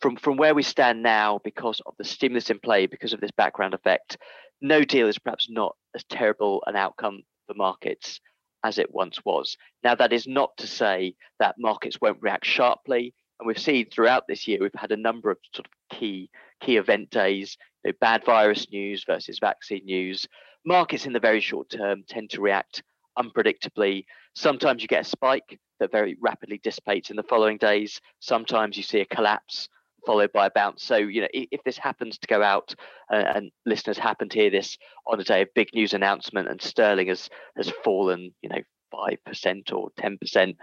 from 0.00 0.16
from 0.16 0.38
where 0.38 0.54
we 0.54 0.62
stand 0.62 1.02
now, 1.02 1.40
because 1.44 1.82
of 1.84 1.94
the 1.98 2.04
stimulus 2.04 2.48
in 2.48 2.58
play, 2.58 2.86
because 2.86 3.12
of 3.12 3.20
this 3.20 3.30
background 3.30 3.74
effect, 3.74 4.16
no 4.62 4.82
deal 4.82 5.08
is 5.08 5.18
perhaps 5.18 5.48
not 5.50 5.76
as 5.94 6.04
terrible 6.04 6.62
an 6.66 6.74
outcome 6.74 7.22
for 7.46 7.54
markets 7.54 8.18
as 8.64 8.78
it 8.78 8.94
once 8.94 9.18
was. 9.24 9.56
Now, 9.82 9.94
that 9.94 10.12
is 10.12 10.26
not 10.26 10.56
to 10.58 10.66
say 10.66 11.14
that 11.38 11.56
markets 11.58 11.98
won't 12.00 12.22
react 12.22 12.46
sharply 12.46 13.14
and 13.40 13.46
we've 13.46 13.58
seen 13.58 13.86
throughout 13.90 14.28
this 14.28 14.46
year, 14.46 14.58
we've 14.60 14.70
had 14.74 14.92
a 14.92 14.96
number 14.96 15.30
of 15.30 15.38
sort 15.54 15.66
of 15.66 15.98
key 15.98 16.30
key 16.60 16.76
event 16.76 17.08
days, 17.10 17.56
you 17.82 17.90
know, 17.90 17.96
bad 18.00 18.24
virus 18.24 18.70
news 18.70 19.02
versus 19.06 19.38
vaccine 19.40 19.84
news. 19.86 20.28
Markets 20.64 21.06
in 21.06 21.14
the 21.14 21.20
very 21.20 21.40
short 21.40 21.70
term 21.70 22.04
tend 22.06 22.28
to 22.30 22.42
react 22.42 22.82
unpredictably. 23.18 24.04
Sometimes 24.34 24.82
you 24.82 24.88
get 24.88 25.06
a 25.06 25.08
spike 25.08 25.58
that 25.80 25.90
very 25.90 26.16
rapidly 26.20 26.60
dissipates 26.62 27.08
in 27.08 27.16
the 27.16 27.22
following 27.22 27.56
days. 27.56 27.98
Sometimes 28.20 28.76
you 28.76 28.82
see 28.82 29.00
a 29.00 29.06
collapse 29.06 29.68
followed 30.04 30.32
by 30.32 30.46
a 30.46 30.50
bounce. 30.50 30.84
So, 30.84 30.96
you 30.96 31.22
know, 31.22 31.28
if, 31.32 31.62
this 31.64 31.78
happens 31.78 32.18
to 32.18 32.26
go 32.26 32.42
out 32.42 32.74
uh, 33.12 33.24
and 33.34 33.50
listeners 33.66 33.98
happen 33.98 34.28
to 34.28 34.38
hear 34.38 34.50
this 34.50 34.76
on 35.06 35.20
a 35.20 35.24
day 35.24 35.42
of 35.42 35.48
big 35.54 35.68
news 35.74 35.94
announcement 35.94 36.48
and 36.48 36.60
sterling 36.60 37.08
has 37.08 37.28
has 37.56 37.72
fallen, 37.84 38.34
you 38.42 38.50
know, 38.50 38.62
five 38.90 39.18
percent 39.24 39.72
or 39.72 39.90
ten 39.96 40.18
percent, 40.18 40.56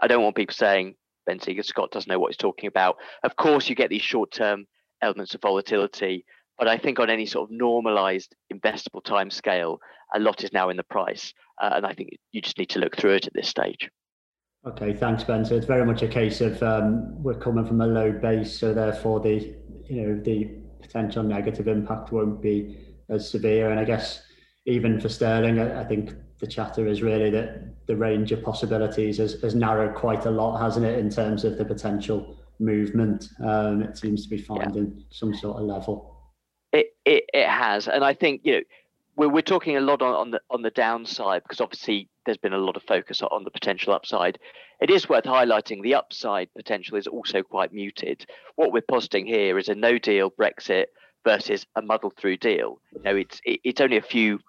I 0.00 0.06
don't 0.06 0.22
want 0.22 0.36
people 0.36 0.54
saying 0.54 0.94
Ben 1.28 1.38
Seeger 1.38 1.62
Scott 1.62 1.90
doesn't 1.90 2.08
know 2.08 2.18
what 2.18 2.30
he's 2.30 2.38
talking 2.38 2.68
about. 2.68 2.96
Of 3.22 3.36
course, 3.36 3.68
you 3.68 3.74
get 3.74 3.90
these 3.90 4.00
short 4.00 4.30
term 4.32 4.66
elements 5.02 5.34
of 5.34 5.42
volatility, 5.42 6.24
but 6.56 6.68
I 6.68 6.78
think 6.78 6.98
on 6.98 7.10
any 7.10 7.26
sort 7.26 7.50
of 7.50 7.54
normalized 7.54 8.34
investable 8.50 9.04
time 9.04 9.30
scale, 9.30 9.78
a 10.14 10.18
lot 10.18 10.42
is 10.42 10.54
now 10.54 10.70
in 10.70 10.78
the 10.78 10.82
price. 10.84 11.34
Uh, 11.60 11.72
and 11.74 11.84
I 11.84 11.92
think 11.92 12.10
you 12.32 12.40
just 12.40 12.58
need 12.58 12.70
to 12.70 12.78
look 12.78 12.96
through 12.96 13.12
it 13.12 13.26
at 13.26 13.34
this 13.34 13.46
stage. 13.46 13.90
Okay, 14.66 14.94
thanks, 14.94 15.22
Ben. 15.22 15.44
So 15.44 15.54
it's 15.54 15.66
very 15.66 15.84
much 15.84 16.02
a 16.02 16.08
case 16.08 16.40
of 16.40 16.62
um, 16.62 17.22
we're 17.22 17.38
coming 17.38 17.66
from 17.66 17.82
a 17.82 17.86
low 17.86 18.10
base, 18.10 18.58
so 18.58 18.72
therefore 18.72 19.20
the 19.20 19.54
you 19.84 20.02
know 20.02 20.20
the 20.22 20.48
potential 20.80 21.22
negative 21.22 21.68
impact 21.68 22.10
won't 22.10 22.40
be 22.40 22.78
as 23.10 23.30
severe. 23.30 23.70
And 23.70 23.78
I 23.78 23.84
guess 23.84 24.22
even 24.64 24.98
for 24.98 25.10
sterling, 25.10 25.58
I, 25.60 25.82
I 25.82 25.84
think 25.84 26.14
the 26.38 26.46
chatter 26.46 26.86
is 26.86 27.02
really 27.02 27.30
that 27.30 27.86
the 27.86 27.96
range 27.96 28.32
of 28.32 28.42
possibilities 28.42 29.18
has, 29.18 29.40
has 29.42 29.54
narrowed 29.54 29.94
quite 29.94 30.24
a 30.26 30.30
lot, 30.30 30.58
hasn't 30.58 30.86
it, 30.86 30.98
in 30.98 31.10
terms 31.10 31.44
of 31.44 31.58
the 31.58 31.64
potential 31.64 32.36
movement? 32.60 33.28
Um, 33.44 33.82
it 33.82 33.98
seems 33.98 34.22
to 34.24 34.28
be 34.28 34.38
finding 34.38 34.94
yeah. 34.96 35.04
some 35.10 35.34
sort 35.34 35.58
of 35.58 35.64
level. 35.64 36.14
It, 36.72 36.94
it 37.04 37.24
it 37.32 37.48
has, 37.48 37.88
and 37.88 38.04
I 38.04 38.14
think 38.14 38.42
you 38.44 38.52
know 38.52 38.60
we're 39.16 39.28
we're 39.28 39.42
talking 39.42 39.76
a 39.76 39.80
lot 39.80 40.02
on, 40.02 40.14
on 40.14 40.30
the 40.30 40.40
on 40.50 40.62
the 40.62 40.70
downside 40.70 41.42
because 41.42 41.60
obviously 41.60 42.08
there's 42.24 42.36
been 42.36 42.52
a 42.52 42.58
lot 42.58 42.76
of 42.76 42.82
focus 42.82 43.22
on 43.22 43.44
the 43.44 43.50
potential 43.50 43.92
upside. 43.92 44.38
It 44.80 44.90
is 44.90 45.08
worth 45.08 45.24
highlighting 45.24 45.82
the 45.82 45.94
upside 45.94 46.52
potential 46.54 46.98
is 46.98 47.06
also 47.06 47.42
quite 47.42 47.72
muted. 47.72 48.26
What 48.56 48.72
we're 48.72 48.82
positing 48.82 49.26
here 49.26 49.58
is 49.58 49.68
a 49.68 49.74
no 49.74 49.98
deal 49.98 50.30
Brexit 50.30 50.86
versus 51.24 51.66
a 51.74 51.82
muddle 51.82 52.12
through 52.16 52.36
deal. 52.36 52.80
You 52.94 53.02
know, 53.02 53.16
it's 53.16 53.40
it, 53.44 53.60
it's 53.64 53.80
only 53.80 53.96
a 53.96 54.02
few 54.02 54.40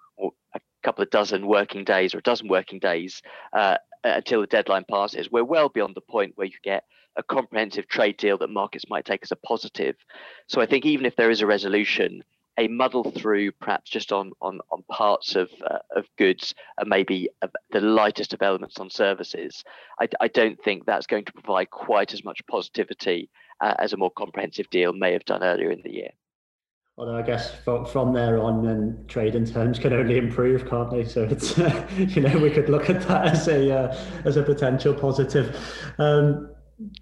couple 0.82 1.02
of 1.02 1.10
dozen 1.10 1.46
working 1.46 1.84
days 1.84 2.14
or 2.14 2.18
a 2.18 2.22
dozen 2.22 2.48
working 2.48 2.78
days 2.78 3.22
uh, 3.52 3.76
until 4.04 4.40
the 4.40 4.46
deadline 4.46 4.84
passes, 4.90 5.30
we're 5.30 5.44
well 5.44 5.68
beyond 5.68 5.94
the 5.94 6.00
point 6.00 6.32
where 6.36 6.46
you 6.46 6.54
get 6.62 6.84
a 7.16 7.22
comprehensive 7.22 7.88
trade 7.88 8.16
deal 8.16 8.38
that 8.38 8.50
markets 8.50 8.84
might 8.88 9.04
take 9.04 9.22
as 9.22 9.32
a 9.32 9.36
positive. 9.36 9.96
So 10.46 10.60
I 10.60 10.66
think 10.66 10.86
even 10.86 11.06
if 11.06 11.16
there 11.16 11.30
is 11.30 11.40
a 11.40 11.46
resolution, 11.46 12.22
a 12.58 12.68
muddle 12.68 13.10
through, 13.10 13.52
perhaps 13.52 13.90
just 13.90 14.12
on 14.12 14.32
on 14.40 14.60
on 14.70 14.82
parts 14.90 15.34
of 15.34 15.50
uh, 15.64 15.78
of 15.96 16.06
goods 16.18 16.54
and 16.78 16.88
maybe 16.88 17.28
the 17.70 17.80
lightest 17.80 18.34
of 18.34 18.42
elements 18.42 18.78
on 18.78 18.90
services. 18.90 19.64
I, 20.00 20.08
I, 20.20 20.28
don't 20.28 20.62
think 20.62 20.84
that's 20.84 21.06
going 21.06 21.24
to 21.24 21.32
provide 21.32 21.70
quite 21.70 22.12
as 22.12 22.24
much 22.24 22.46
positivity 22.50 23.30
uh, 23.60 23.74
as 23.78 23.92
a 23.92 23.96
more 23.96 24.10
comprehensive 24.10 24.68
deal 24.68 24.92
may 24.92 25.12
have 25.12 25.24
done 25.24 25.42
earlier 25.42 25.70
in 25.70 25.80
the 25.82 25.92
year. 25.92 26.10
Although 26.96 27.16
I 27.16 27.22
guess 27.22 27.54
from, 27.64 28.12
there 28.12 28.38
on, 28.38 28.62
then 28.62 29.04
trading 29.08 29.46
terms 29.46 29.78
can 29.78 29.94
only 29.94 30.18
improve, 30.18 30.68
can't 30.68 30.90
they? 30.90 31.04
So 31.04 31.24
it's 31.24 31.58
uh, 31.58 31.88
you 31.96 32.20
know 32.20 32.38
we 32.38 32.50
could 32.50 32.68
look 32.68 32.90
at 32.90 33.00
that 33.08 33.26
as 33.28 33.48
a 33.48 33.70
uh, 33.70 33.96
as 34.24 34.36
a 34.36 34.42
potential 34.42 34.92
positive. 34.92 35.56
Um, 35.98 36.50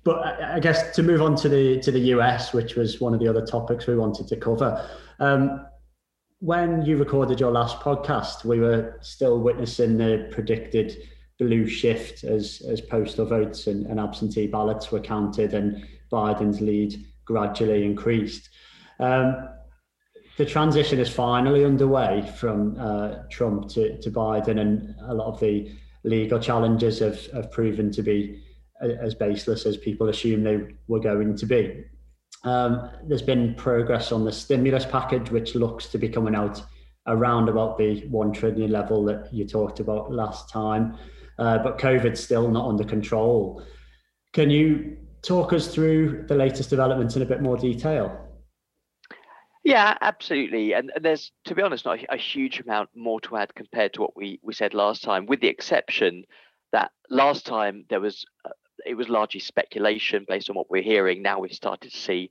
but 0.04 0.40
I 0.42 0.60
guess 0.60 0.94
to 0.96 1.02
move 1.02 1.22
on 1.22 1.36
to 1.36 1.48
the 1.48 1.80
to 1.80 1.90
the 1.90 2.00
US, 2.14 2.52
which 2.52 2.76
was 2.76 3.00
one 3.00 3.14
of 3.14 3.20
the 3.20 3.28
other 3.28 3.44
topics 3.44 3.86
we 3.86 3.96
wanted 3.96 4.28
to 4.28 4.36
cover. 4.36 4.88
Um, 5.18 5.66
when 6.40 6.82
you 6.82 6.96
recorded 6.96 7.40
your 7.40 7.50
last 7.50 7.80
podcast, 7.80 8.44
we 8.44 8.60
were 8.60 8.98
still 9.02 9.40
witnessing 9.40 9.98
the 9.98 10.28
predicted 10.30 10.96
blue 11.38 11.66
shift 11.66 12.24
as 12.24 12.62
as 12.68 12.80
postal 12.80 13.26
votes 13.26 13.66
and, 13.66 13.86
and 13.86 13.98
absentee 13.98 14.46
ballots 14.46 14.90
were 14.90 15.00
counted 15.00 15.54
and 15.54 15.86
Biden's 16.10 16.60
lead 16.60 17.04
gradually 17.24 17.84
increased. 17.84 18.48
Um, 18.98 19.48
the 20.38 20.46
transition 20.46 21.00
is 21.00 21.10
finally 21.10 21.64
underway 21.64 22.24
from 22.36 22.76
uh, 22.78 23.24
Trump 23.28 23.68
to, 23.70 24.00
to 24.00 24.10
Biden, 24.10 24.60
and 24.60 24.94
a 25.08 25.12
lot 25.12 25.26
of 25.26 25.40
the 25.40 25.70
legal 26.04 26.38
challenges 26.38 27.00
have, 27.00 27.26
have 27.32 27.50
proven 27.50 27.90
to 27.90 28.02
be 28.02 28.40
as 28.80 29.16
baseless 29.16 29.66
as 29.66 29.76
people 29.76 30.08
assume 30.08 30.44
they 30.44 30.60
were 30.86 31.00
going 31.00 31.36
to 31.36 31.44
be. 31.44 31.84
Um, 32.44 32.88
there's 33.08 33.20
been 33.20 33.56
progress 33.56 34.12
on 34.12 34.24
the 34.24 34.30
stimulus 34.30 34.86
package, 34.86 35.28
which 35.32 35.56
looks 35.56 35.88
to 35.88 35.98
be 35.98 36.08
coming 36.08 36.36
out 36.36 36.62
around 37.08 37.48
about 37.48 37.76
the 37.76 38.06
1 38.06 38.32
trillion 38.32 38.70
level 38.70 39.04
that 39.06 39.34
you 39.34 39.44
talked 39.44 39.80
about 39.80 40.12
last 40.12 40.48
time. 40.48 40.96
Uh, 41.40 41.58
but 41.58 41.78
COVID's 41.78 42.22
still 42.22 42.48
not 42.48 42.68
under 42.68 42.84
control. 42.84 43.64
Can 44.34 44.50
you 44.50 44.98
talk 45.22 45.52
us 45.52 45.74
through 45.74 46.26
the 46.28 46.36
latest 46.36 46.70
developments 46.70 47.16
in 47.16 47.22
a 47.22 47.26
bit 47.26 47.42
more 47.42 47.56
detail? 47.56 48.27
Yeah, 49.68 49.98
absolutely. 50.00 50.72
And, 50.72 50.90
and 50.94 51.04
there's, 51.04 51.30
to 51.44 51.54
be 51.54 51.60
honest, 51.60 51.84
not 51.84 51.98
a, 51.98 52.14
a, 52.14 52.16
huge 52.16 52.58
amount 52.58 52.88
more 52.96 53.20
to 53.20 53.36
add 53.36 53.54
compared 53.54 53.92
to 53.92 54.00
what 54.00 54.16
we, 54.16 54.40
we 54.42 54.54
said 54.54 54.72
last 54.72 55.02
time, 55.02 55.26
with 55.26 55.42
the 55.42 55.48
exception 55.48 56.24
that 56.72 56.90
last 57.10 57.44
time 57.44 57.84
there 57.90 58.00
was 58.00 58.24
uh, 58.46 58.50
it 58.86 58.94
was 58.94 59.10
largely 59.10 59.40
speculation 59.40 60.24
based 60.26 60.48
on 60.48 60.56
what 60.56 60.70
we're 60.70 60.80
hearing. 60.80 61.20
Now 61.20 61.40
we've 61.40 61.52
started 61.52 61.90
to 61.90 61.98
see 61.98 62.30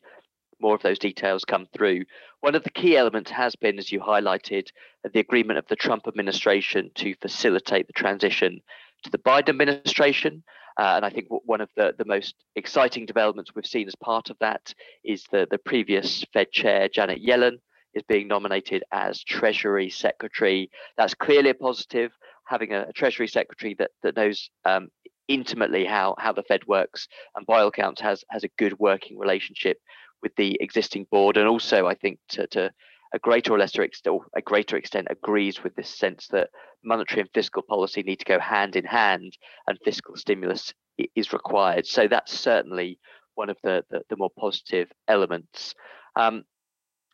more 0.60 0.74
of 0.74 0.82
those 0.82 0.98
details 0.98 1.46
come 1.46 1.68
through. 1.76 2.06
One 2.40 2.56
of 2.56 2.64
the 2.64 2.72
key 2.72 2.98
elements 2.98 3.30
has 3.30 3.56
been, 3.56 3.78
as 3.78 3.92
you 3.92 4.00
highlighted, 4.00 4.70
the 5.04 5.20
agreement 5.20 5.60
of 5.60 5.68
the 5.68 5.76
Trump 5.76 6.08
administration 6.08 6.90
to 6.96 7.14
facilitate 7.22 7.86
the 7.86 7.94
transition 7.94 8.62
to 9.04 9.12
the 9.12 9.20
Biden 9.20 9.50
administration. 9.50 10.44
Uh, 10.78 10.94
and 10.96 11.06
I 11.06 11.10
think 11.10 11.28
one 11.30 11.62
of 11.62 11.70
the, 11.76 11.94
the 11.98 12.06
most 12.06 12.36
exciting 12.56 13.06
developments 13.06 13.52
we've 13.56 13.66
seen 13.66 13.88
as 13.88 13.96
part 13.96 14.30
of 14.30 14.38
that 14.40 14.74
is 15.04 15.24
the, 15.32 15.48
the 15.50 15.58
previous 15.58 16.24
Fed 16.34 16.52
chair, 16.52 16.88
Janet 16.88 17.26
Yellen, 17.26 17.58
is 17.94 18.04
being 18.08 18.28
nominated 18.28 18.84
as 18.92 19.24
Treasury 19.24 19.90
Secretary. 19.90 20.70
That's 20.98 21.16
clearly 21.16 21.50
a 21.50 21.56
positive. 21.56 22.12
Having 22.46 22.74
a, 22.74 22.86
a 22.90 22.94
Treasury 22.94 23.28
Secretary 23.28 23.76
that, 23.80 23.92
that 24.04 24.16
knows 24.16 24.50
um, 24.66 24.90
intimately 25.28 25.84
how 25.84 26.16
how 26.18 26.32
the 26.32 26.44
Fed 26.44 26.66
works, 26.68 27.08
and 27.36 27.46
by 27.46 27.62
all 27.62 27.68
accounts 27.68 28.00
has 28.02 28.24
has 28.30 28.44
a 28.44 28.50
good 28.58 28.78
working 28.80 29.18
relationship 29.18 29.78
with 30.22 30.36
the 30.36 30.58
existing 30.62 31.08
board, 31.12 31.38
and 31.38 31.48
also 31.48 31.88
I 31.88 31.96
think 31.96 32.20
to, 32.30 32.48
to 32.48 32.72
a 33.14 33.20
greater 33.20 33.54
or 33.54 33.58
lesser 33.58 33.84
extent, 33.84 34.14
or 34.14 34.26
a 34.36 34.42
greater 34.42 34.78
extent, 34.78 35.08
agrees 35.10 35.64
with 35.64 35.76
this 35.76 35.90
sense 35.90 36.28
that 36.28 36.50
monetary 36.84 37.22
and 37.22 37.30
fiscal 37.34 37.62
policy 37.62 38.04
need 38.04 38.20
to 38.20 38.26
go 38.26 38.40
hand 38.40 38.76
in 38.76 38.86
hand, 38.86 39.38
and 39.68 39.78
fiscal 39.84 40.16
stimulus 40.16 40.74
is 41.16 41.34
required. 41.34 41.86
So 41.86 42.08
that's 42.08 42.38
certainly 42.38 43.00
one 43.36 43.50
of 43.50 43.58
the 43.64 43.84
the, 43.90 44.02
the 44.10 44.18
more 44.18 44.32
positive 44.38 44.92
elements. 45.08 45.74
Um, 46.16 46.44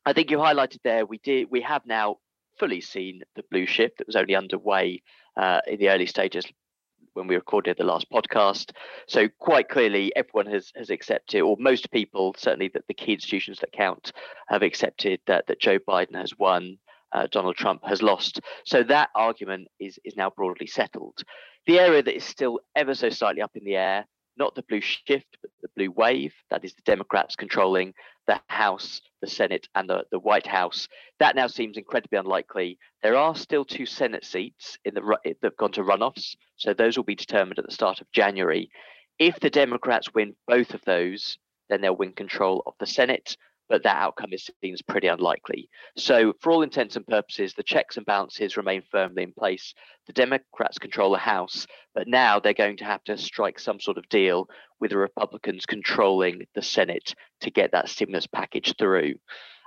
I 0.06 0.14
think 0.14 0.32
you 0.32 0.38
highlighted 0.38 0.80
there. 0.84 1.06
We 1.06 1.20
did. 1.20 1.48
We 1.50 1.62
have 1.62 1.86
now 1.86 2.18
fully 2.60 2.82
seen 2.82 3.22
the 3.36 3.44
blue 3.50 3.66
shift 3.66 3.98
that 3.98 4.08
was 4.08 4.16
only 4.16 4.36
underway 4.36 5.02
uh, 5.38 5.62
in 5.68 5.80
the 5.80 5.90
early 5.90 6.06
stages 6.06 6.46
when 7.14 7.28
we 7.28 7.36
recorded 7.36 7.78
the 7.78 7.84
last 7.84 8.10
podcast. 8.12 8.72
So 9.08 9.28
quite 9.40 9.70
clearly, 9.70 10.12
everyone 10.16 10.48
has 10.48 10.72
has 10.76 10.90
accepted, 10.90 11.42
or 11.42 11.56
most 11.60 11.92
people, 11.92 12.36
certainly 12.38 12.70
that 12.74 12.88
the 12.88 12.94
key 12.94 13.14
institutions 13.14 13.60
that 13.60 13.72
count, 13.72 14.12
have 14.48 14.62
accepted 14.62 15.20
that 15.28 15.48
that 15.48 15.62
Joe 15.62 15.80
Biden 15.80 16.16
has 16.16 16.38
won, 16.38 16.78
uh, 17.12 17.28
Donald 17.32 17.56
Trump 17.56 17.84
has 17.86 18.02
lost. 18.02 18.42
So 18.66 18.84
that 18.84 19.10
argument 19.16 19.68
is 19.80 20.00
is 20.04 20.16
now 20.16 20.30
broadly 20.30 20.68
settled. 20.68 21.24
The 21.66 21.80
area 21.80 22.04
that 22.04 22.16
is 22.16 22.26
still 22.26 22.60
ever 22.76 22.94
so 22.94 23.10
slightly 23.10 23.42
up 23.42 23.52
in 23.56 23.64
the 23.64 23.78
air 23.78 24.06
not 24.38 24.56
the 24.56 24.64
blue 24.64 24.82
shift, 24.82 25.38
but 25.42 25.52
the 25.62 25.70
blue 25.76 25.92
wave. 25.92 26.34
That 26.50 26.66
is 26.66 26.74
the 26.74 26.82
Democrats 26.86 27.36
controlling 27.36 27.94
the 28.28 28.40
House, 28.48 29.02
the 29.24 29.30
Senate, 29.30 29.70
and 29.74 29.90
the, 29.90 30.04
the 30.12 30.20
White 30.20 30.46
House. 30.46 30.90
That 31.20 31.38
now 31.38 31.48
seems 31.48 31.78
incredibly 31.78 32.18
unlikely. 32.18 32.78
There 33.02 33.16
are 33.16 33.36
still 33.36 33.64
two 33.64 33.86
Senate 33.86 34.26
seats 34.26 34.78
in 34.84 34.94
the 34.94 35.18
that 35.24 35.38
have 35.42 35.56
gone 35.56 35.72
to 35.72 35.82
runoffs, 35.82 36.36
so 36.58 36.74
those 36.74 36.98
will 36.98 37.06
be 37.06 37.16
determined 37.16 37.58
at 37.58 37.66
the 37.66 37.74
start 37.74 38.02
of 38.02 38.12
January. 38.12 38.70
If 39.20 39.40
the 39.40 39.50
Democrats 39.50 40.14
win 40.14 40.36
both 40.46 40.74
of 40.74 40.84
those, 40.86 41.38
then 41.70 41.80
they'll 41.80 41.96
win 41.96 42.12
control 42.12 42.64
of 42.68 42.74
the 42.82 42.86
Senate 42.86 43.38
but 43.70 43.84
that 43.84 43.98
outcome 43.98 44.34
is 44.34 44.50
seems 44.62 44.82
pretty 44.82 45.08
unlikely. 45.08 45.70
So, 45.98 46.34
for 46.42 46.52
all 46.52 46.62
intents 46.62 46.96
and 46.96 47.08
purposes, 47.08 47.54
the 47.54 47.64
checks 47.64 47.98
and 47.98 48.06
balances 48.06 48.58
remain 48.58 48.84
firmly 48.92 49.24
in 49.24 49.34
place. 49.34 49.74
The 50.08 50.14
Democrats 50.14 50.78
control 50.78 51.12
the 51.12 51.18
House, 51.18 51.66
but 51.96 52.08
now 52.08 52.40
they're 52.40 52.54
going 52.54 52.78
to 52.78 52.86
have 52.86 53.04
to 53.06 53.18
strike 53.18 53.60
some 53.60 53.80
sort 53.80 53.98
of 53.98 54.08
deal 54.10 54.48
with 54.80 54.92
the 54.92 54.98
Republicans 54.98 55.66
controlling 55.66 56.46
the 56.56 56.62
Senate 56.62 57.16
to 57.42 57.52
get 57.52 57.72
that 57.72 57.90
stimulus 57.90 58.28
package 58.28 58.76
through. 58.78 59.14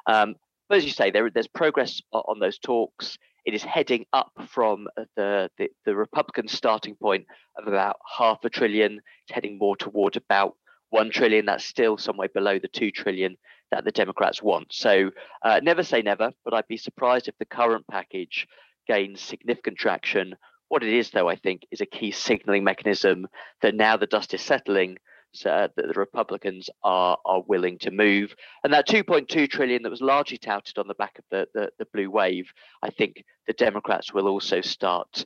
Um, 0.07 0.35
but 0.69 0.79
as 0.79 0.85
you 0.85 0.91
say, 0.91 1.11
there, 1.11 1.31
there's 1.31 1.49
progress 1.49 2.01
on 2.13 2.39
those 2.39 2.59
talks. 2.59 3.17
It 3.45 3.55
is 3.55 3.63
heading 3.63 4.07
up 4.13 4.33
from 4.49 4.89
the, 5.17 5.49
the, 5.57 5.69
the 5.85 5.95
Republican 5.95 6.49
starting 6.49 6.97
point 6.97 7.27
of 7.57 7.69
about 7.69 7.97
half 8.19 8.39
a 8.45 8.51
trillion. 8.51 8.95
It's 8.95 9.35
heading 9.35 9.59
more 9.59 9.77
toward 9.77 10.17
about 10.17 10.57
one 10.91 11.11
trillion. 11.11 11.47
That's 11.47 11.65
still 11.65 11.97
somewhere 11.97 12.29
below 12.29 12.59
the 12.59 12.69
two 12.69 12.91
trillion 12.91 13.37
that 13.71 13.85
the 13.85 13.93
Democrats 13.93 14.43
want. 14.43 14.73
So 14.73 15.11
uh, 15.43 15.61
never 15.63 15.83
say 15.83 16.03
never, 16.03 16.31
but 16.45 16.55
I'd 16.55 16.69
be 16.69 16.77
surprised 16.77 17.29
if 17.29 17.37
the 17.39 17.45
current 17.45 17.87
package 17.91 18.47
gains 18.87 19.21
significant 19.21 19.79
traction. 19.79 20.37
What 20.69 20.83
it 20.83 20.93
is, 20.93 21.11
though, 21.11 21.29
I 21.29 21.37
think, 21.37 21.63
is 21.71 21.81
a 21.81 21.87
key 21.87 22.11
signaling 22.11 22.65
mechanism 22.65 23.27
that 23.63 23.75
now 23.75 23.97
the 23.97 24.07
dust 24.07 24.35
is 24.35 24.43
settling, 24.43 24.99
so 25.33 25.51
uh, 25.51 25.69
that 25.77 25.87
the 25.89 25.99
Republicans 25.99 26.71
are 26.83 27.19
are 27.25 27.43
willing 27.47 27.79
to 27.79 27.91
move. 27.91 28.35
And 28.65 28.73
that 28.73 28.89
2.2 28.89 29.49
trillion 29.51 29.83
that 29.83 29.91
was 29.91 30.01
largely 30.01 30.39
touted 30.39 30.79
on 30.79 30.89
the 30.89 30.95
back 30.95 31.19
of 31.19 31.25
the, 31.31 31.47
the, 31.55 31.71
the 31.79 31.87
blue 31.93 32.11
wave, 32.11 32.51
I 32.83 32.91
think 32.91 33.25
the 33.47 33.53
Democrats 33.53 34.13
will 34.15 34.29
also 34.29 34.61
start 34.61 35.25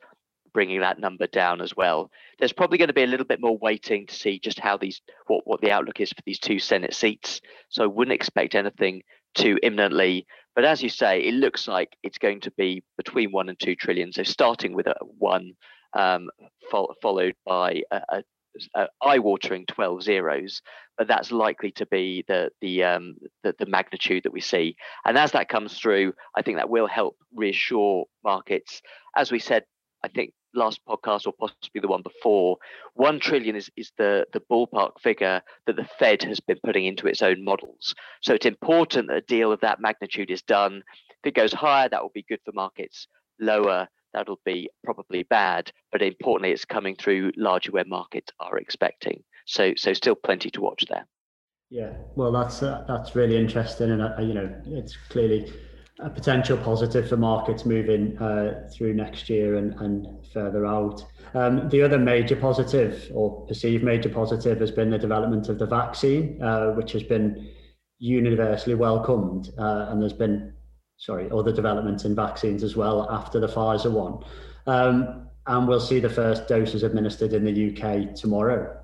bringing 0.52 0.80
that 0.80 0.98
number 0.98 1.26
down 1.26 1.60
as 1.60 1.76
well. 1.76 2.10
There's 2.38 2.52
probably 2.52 2.78
going 2.78 2.88
to 2.88 2.94
be 2.94 3.02
a 3.02 3.06
little 3.06 3.26
bit 3.26 3.40
more 3.40 3.58
waiting 3.58 4.06
to 4.06 4.14
see 4.14 4.38
just 4.38 4.58
how 4.58 4.76
these 4.76 5.00
what 5.26 5.46
what 5.46 5.60
the 5.60 5.70
outlook 5.70 6.00
is 6.00 6.10
for 6.10 6.22
these 6.26 6.38
two 6.38 6.58
Senate 6.58 6.94
seats. 6.94 7.40
So 7.68 7.84
I 7.84 7.86
wouldn't 7.86 8.14
expect 8.14 8.54
anything 8.54 9.02
too 9.34 9.58
imminently. 9.62 10.26
But 10.54 10.64
as 10.64 10.82
you 10.82 10.88
say, 10.88 11.20
it 11.20 11.34
looks 11.34 11.68
like 11.68 11.96
it's 12.02 12.18
going 12.18 12.40
to 12.40 12.50
be 12.52 12.82
between 12.96 13.30
one 13.30 13.48
and 13.48 13.58
two 13.58 13.76
trillion. 13.76 14.12
So 14.12 14.22
starting 14.22 14.74
with 14.74 14.86
a 14.86 14.96
one, 15.00 15.52
um, 15.96 16.28
fo- 16.70 16.94
followed 17.00 17.34
by 17.46 17.82
a, 17.90 18.22
a, 18.74 18.88
eye-watering 19.00 19.64
12 19.66 20.02
zeros, 20.02 20.60
but 20.98 21.06
that's 21.06 21.30
likely 21.30 21.70
to 21.70 21.86
be 21.86 22.24
the 22.26 22.50
the, 22.60 22.82
um, 22.82 23.16
the 23.42 23.54
the 23.58 23.66
magnitude 23.66 24.24
that 24.24 24.32
we 24.32 24.40
see. 24.40 24.76
And 25.04 25.16
as 25.16 25.32
that 25.32 25.48
comes 25.48 25.78
through, 25.78 26.12
I 26.36 26.42
think 26.42 26.58
that 26.58 26.68
will 26.68 26.88
help 26.88 27.16
reassure 27.34 28.06
markets. 28.24 28.82
As 29.16 29.30
we 29.30 29.38
said, 29.38 29.64
I 30.04 30.08
think 30.08 30.32
last 30.54 30.80
podcast 30.86 31.26
or 31.26 31.32
possibly 31.32 31.80
the 31.80 31.88
one 31.88 32.02
before, 32.02 32.56
one 32.94 33.20
trillion 33.20 33.56
is, 33.56 33.70
is 33.76 33.92
the, 33.98 34.26
the 34.32 34.42
ballpark 34.50 35.00
figure 35.00 35.40
that 35.66 35.76
the 35.76 35.88
Fed 35.98 36.22
has 36.22 36.40
been 36.40 36.58
putting 36.64 36.86
into 36.86 37.06
its 37.06 37.22
own 37.22 37.44
models. 37.44 37.94
So 38.22 38.34
it's 38.34 38.46
important 38.46 39.08
that 39.08 39.16
a 39.16 39.22
deal 39.22 39.52
of 39.52 39.60
that 39.60 39.80
magnitude 39.80 40.30
is 40.30 40.42
done. 40.42 40.82
If 41.22 41.28
it 41.28 41.34
goes 41.34 41.52
higher, 41.52 41.88
that 41.88 42.02
will 42.02 42.12
be 42.14 42.24
good 42.28 42.40
for 42.44 42.52
markets. 42.52 43.06
Lower, 43.40 43.88
that'll 44.12 44.40
be 44.44 44.68
probably 44.84 45.22
bad. 45.24 45.72
But 45.92 46.02
importantly, 46.02 46.52
it's 46.52 46.64
coming 46.64 46.96
through 46.96 47.32
largely 47.36 47.72
where 47.72 47.84
markets 47.84 48.32
are 48.40 48.58
expecting. 48.58 49.22
So 49.46 49.72
so 49.76 49.92
still 49.92 50.14
plenty 50.14 50.50
to 50.50 50.60
watch 50.60 50.84
there. 50.88 51.06
Yeah, 51.70 51.92
well, 52.16 52.32
that's 52.32 52.62
uh, 52.62 52.84
that's 52.88 53.14
really 53.14 53.36
interesting, 53.36 53.90
and 53.90 54.02
uh, 54.02 54.14
you 54.20 54.34
know, 54.34 54.52
it's 54.66 54.96
clearly 55.08 55.52
a 56.02 56.10
potential 56.10 56.56
positive 56.56 57.08
for 57.08 57.16
markets 57.16 57.66
moving 57.66 58.16
uh, 58.18 58.68
through 58.72 58.94
next 58.94 59.28
year 59.28 59.56
and, 59.56 59.74
and 59.80 60.06
further 60.32 60.64
out. 60.66 61.04
Um, 61.34 61.68
the 61.68 61.82
other 61.82 61.98
major 61.98 62.36
positive 62.36 63.10
or 63.14 63.46
perceived 63.46 63.84
major 63.84 64.08
positive 64.08 64.60
has 64.60 64.70
been 64.70 64.90
the 64.90 64.98
development 64.98 65.48
of 65.48 65.58
the 65.58 65.66
vaccine, 65.66 66.42
uh, 66.42 66.70
which 66.70 66.92
has 66.92 67.02
been 67.02 67.50
universally 67.98 68.74
welcomed. 68.74 69.50
Uh, 69.58 69.86
and 69.90 70.00
there's 70.00 70.12
been 70.12 70.54
sorry, 71.00 71.30
other 71.30 71.52
developments 71.52 72.04
in 72.04 72.14
vaccines 72.14 72.62
as 72.62 72.76
well 72.76 73.10
after 73.10 73.40
the 73.40 73.48
Pfizer 73.48 73.90
one. 73.90 74.22
Um, 74.66 75.28
and 75.46 75.66
we'll 75.66 75.80
see 75.80 75.98
the 75.98 76.10
first 76.10 76.46
doses 76.46 76.82
administered 76.82 77.32
in 77.32 77.44
the 77.44 77.70
UK 77.70 78.14
tomorrow. 78.14 78.78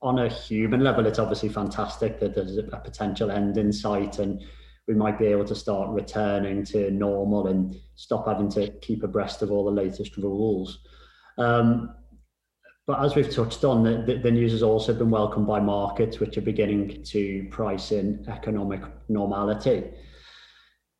On 0.00 0.20
a 0.20 0.28
human 0.28 0.84
level, 0.84 1.06
it's 1.06 1.18
obviously 1.18 1.48
fantastic 1.48 2.20
that 2.20 2.34
there's 2.34 2.56
a 2.56 2.62
potential 2.62 3.30
end 3.30 3.58
in 3.58 3.72
sight 3.72 4.18
and 4.20 4.40
we 4.86 4.94
might 4.94 5.18
be 5.18 5.26
able 5.26 5.44
to 5.46 5.54
start 5.54 5.90
returning 5.90 6.64
to 6.64 6.90
normal 6.90 7.46
and 7.46 7.76
stop 7.94 8.26
having 8.26 8.50
to 8.50 8.70
keep 8.80 9.02
abreast 9.02 9.42
of 9.42 9.50
all 9.50 9.64
the 9.64 9.70
latest 9.70 10.16
rules. 10.16 10.80
Um, 11.38 11.94
but 12.86 13.02
as 13.02 13.14
we've 13.14 13.30
touched 13.30 13.64
on, 13.64 13.82
the, 13.82 14.20
the, 14.22 14.30
news 14.30 14.52
has 14.52 14.62
also 14.62 14.92
been 14.92 15.08
welcomed 15.08 15.46
by 15.46 15.58
markets, 15.58 16.20
which 16.20 16.36
are 16.36 16.42
beginning 16.42 17.02
to 17.02 17.48
price 17.50 17.92
in 17.92 18.22
economic 18.28 18.82
normality. 19.08 19.84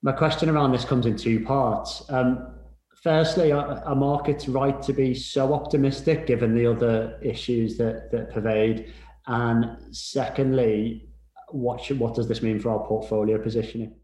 My 0.02 0.12
question 0.12 0.48
around 0.48 0.72
this 0.72 0.86
comes 0.86 1.04
in 1.04 1.16
two 1.16 1.44
parts. 1.44 2.02
Um, 2.08 2.54
firstly, 3.02 3.52
are, 3.52 3.84
are, 3.84 3.94
markets 3.94 4.48
right 4.48 4.80
to 4.82 4.94
be 4.94 5.14
so 5.14 5.52
optimistic 5.52 6.26
given 6.26 6.54
the 6.54 6.66
other 6.66 7.18
issues 7.22 7.76
that, 7.76 8.10
that 8.12 8.30
pervade? 8.32 8.92
And 9.26 9.76
secondly, 9.94 11.08
what 11.54 11.80
should, 11.80 12.00
what 12.00 12.14
does 12.14 12.26
this 12.26 12.42
mean 12.42 12.58
for 12.58 12.70
our 12.70 12.84
portfolio 12.84 13.38
positioning? 13.38 13.94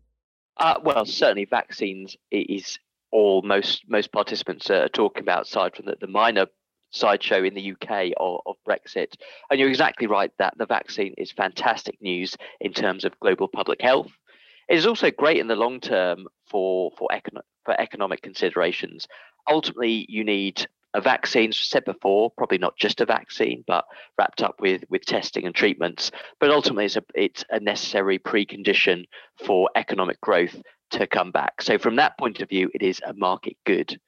Uh, 0.56 0.76
well, 0.84 1.04
certainly 1.04 1.44
vaccines 1.44 2.16
is 2.30 2.78
all 3.10 3.42
most 3.42 3.82
most 3.88 4.12
participants 4.12 4.70
are 4.70 4.88
talking 4.88 5.22
about, 5.22 5.46
aside 5.46 5.74
from 5.74 5.86
the, 5.86 5.96
the 6.00 6.06
minor 6.06 6.46
sideshow 6.92 7.42
in 7.42 7.54
the 7.54 7.72
UK 7.72 8.12
of, 8.18 8.40
of, 8.46 8.56
Brexit. 8.68 9.14
And 9.50 9.58
you're 9.58 9.68
exactly 9.68 10.06
right 10.06 10.32
that 10.38 10.54
the 10.58 10.66
vaccine 10.66 11.14
is 11.18 11.32
fantastic 11.32 12.00
news 12.00 12.36
in 12.60 12.72
terms 12.72 13.04
of 13.04 13.18
global 13.20 13.48
public 13.48 13.80
health. 13.80 14.10
It 14.68 14.76
is 14.76 14.86
also 14.86 15.10
great 15.10 15.38
in 15.38 15.48
the 15.48 15.56
long 15.56 15.80
term 15.80 16.26
for 16.48 16.92
for, 16.96 17.08
econ- 17.12 17.42
for 17.64 17.80
economic 17.80 18.22
considerations. 18.22 19.08
Ultimately, 19.48 20.06
you 20.08 20.22
need 20.24 20.66
a 20.94 21.00
vaccine, 21.00 21.52
said 21.52 21.84
before, 21.84 22.30
probably 22.36 22.58
not 22.58 22.76
just 22.76 23.00
a 23.00 23.06
vaccine, 23.06 23.64
but 23.66 23.84
wrapped 24.18 24.42
up 24.42 24.60
with 24.60 24.82
with 24.88 25.04
testing 25.04 25.44
and 25.46 25.54
treatments. 25.54 26.10
But 26.40 26.50
ultimately, 26.50 26.86
it's 26.86 26.96
a 26.96 27.04
it's 27.14 27.44
a 27.50 27.60
necessary 27.60 28.18
precondition 28.18 29.04
for 29.44 29.70
economic 29.76 30.20
growth 30.20 30.60
to 30.92 31.06
come 31.06 31.30
back. 31.30 31.62
So 31.62 31.78
from 31.78 31.96
that 31.96 32.18
point 32.18 32.40
of 32.40 32.48
view, 32.48 32.70
it 32.74 32.82
is 32.82 33.00
a 33.06 33.14
market 33.14 33.56
good. 33.64 34.00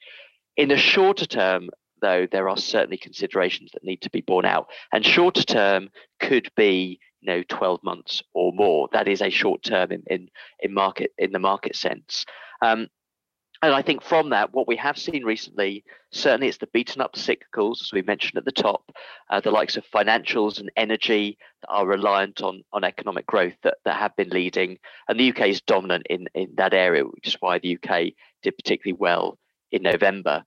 In 0.57 0.69
the 0.69 0.77
shorter 0.77 1.27
term, 1.27 1.71
though, 2.01 2.27
there 2.31 2.49
are 2.49 2.57
certainly 2.57 2.97
considerations 2.97 3.71
that 3.73 3.85
need 3.85 4.03
to 4.03 4.11
be 4.11 4.21
borne 4.21 4.45
out, 4.45 4.69
and 4.93 5.05
shorter 5.05 5.45
term 5.45 5.89
could 6.21 6.51
be 6.57 6.99
you 7.21 7.33
know 7.33 7.43
12 7.49 7.83
months 7.85 8.23
or 8.35 8.53
more. 8.53 8.89
That 8.93 9.09
is 9.09 9.23
a 9.23 9.31
short 9.31 9.63
term 9.63 9.93
in 9.93 10.03
in, 10.09 10.29
in 10.61 10.75
market 10.75 11.13
in 11.17 11.33
the 11.33 11.39
market 11.39 11.77
sense. 11.77 12.25
Um, 12.61 12.89
and 13.63 13.73
I 13.73 13.81
think 13.81 14.03
from 14.03 14.31
that, 14.31 14.53
what 14.53 14.67
we 14.67 14.75
have 14.77 14.99
seen 14.99 15.25
recently, 15.25 15.85
certainly 16.11 16.49
it's 16.49 16.59
the 16.59 16.67
beaten 16.67 17.01
up 17.01 17.15
cyclicals, 17.15 17.81
as 17.81 17.91
we 17.93 18.03
mentioned 18.03 18.37
at 18.37 18.45
the 18.45 18.51
top, 18.51 18.91
uh, 19.31 19.39
the 19.39 19.53
likes 19.53 19.77
of 19.77 19.87
financials 19.87 20.59
and 20.59 20.69
energy 20.77 21.39
that 21.61 21.69
are 21.69 21.87
reliant 21.87 22.43
on, 22.43 22.65
on 22.73 22.83
economic 22.83 23.25
growth 23.25 23.55
that, 23.63 23.79
that 23.85 23.97
have 23.97 24.17
been 24.17 24.31
leading. 24.31 24.79
And 25.09 25.19
the 25.19 25.31
UK 25.31 25.43
is 25.43 25.61
dominant 25.61 26.09
in, 26.11 26.27
in 26.35 26.49
that 26.57 26.75
area, 26.75 27.05
which 27.05 27.29
is 27.29 27.37
why 27.39 27.61
the 27.61 27.79
UK 27.81 28.15
did 28.43 28.57
particularly 28.57 28.99
well 28.99 29.39
in 29.71 29.83
November. 29.83 30.43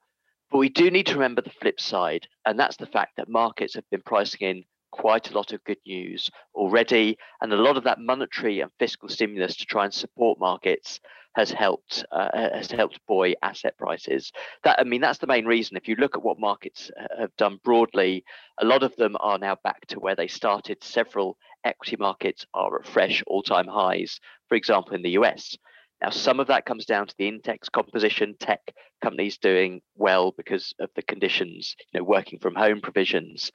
But 0.51 0.57
we 0.57 0.69
do 0.69 0.91
need 0.91 1.05
to 1.07 1.13
remember 1.13 1.41
the 1.41 1.49
flip 1.49 1.79
side, 1.79 2.27
and 2.45 2.59
that's 2.59 2.77
the 2.77 2.85
fact 2.85 3.15
that 3.15 3.29
markets 3.29 3.75
have 3.75 3.89
been 3.91 4.01
pricing 4.01 4.41
in 4.41 4.63
quite 4.91 5.31
a 5.31 5.33
lot 5.33 5.53
of 5.53 5.63
good 5.63 5.79
news 5.85 6.29
already, 6.53 7.17
and 7.41 7.51
a 7.51 7.57
lot 7.57 7.77
of 7.77 7.85
that 7.85 7.99
monetary 7.99 8.59
and 8.59 8.71
fiscal 8.77 9.07
stimulus 9.07 9.55
to 9.55 9.65
try 9.65 9.85
and 9.85 9.93
support 9.93 10.37
markets 10.37 10.99
has 11.35 11.51
helped 11.51 12.05
uh, 12.11 12.29
has 12.33 12.71
helped 12.71 12.99
buoy 13.07 13.35
asset 13.41 13.77
prices. 13.77 14.31
That 14.63 14.79
I 14.79 14.83
mean, 14.83 15.01
that's 15.01 15.19
the 15.19 15.27
main 15.27 15.45
reason. 15.45 15.77
If 15.77 15.87
you 15.87 15.95
look 15.95 16.15
at 16.15 16.23
what 16.23 16.39
markets 16.39 16.89
have 17.19 17.35
done 17.37 17.59
broadly, 17.63 18.23
a 18.59 18.65
lot 18.65 18.83
of 18.83 18.95
them 18.95 19.17
are 19.19 19.37
now 19.37 19.57
back 19.63 19.85
to 19.87 19.99
where 19.99 20.15
they 20.15 20.27
started. 20.27 20.83
Several 20.83 21.37
equity 21.63 21.97
markets 21.99 22.45
are 22.53 22.79
at 22.79 22.87
fresh 22.87 23.21
all-time 23.27 23.67
highs. 23.67 24.19
For 24.47 24.55
example, 24.55 24.95
in 24.95 25.01
the 25.01 25.11
US. 25.11 25.57
Now, 26.01 26.09
some 26.09 26.41
of 26.41 26.47
that 26.47 26.65
comes 26.65 26.85
down 26.85 27.07
to 27.07 27.15
the 27.17 27.27
index 27.27 27.69
composition, 27.69 28.35
tech 28.37 28.59
companies 29.01 29.37
doing 29.37 29.81
well 29.95 30.33
because 30.35 30.73
of 30.79 30.89
the 30.95 31.01
conditions, 31.01 31.75
you 31.91 31.99
know, 31.99 32.03
working 32.03 32.37
from 32.37 32.53
home 32.53 32.81
provisions. 32.81 33.49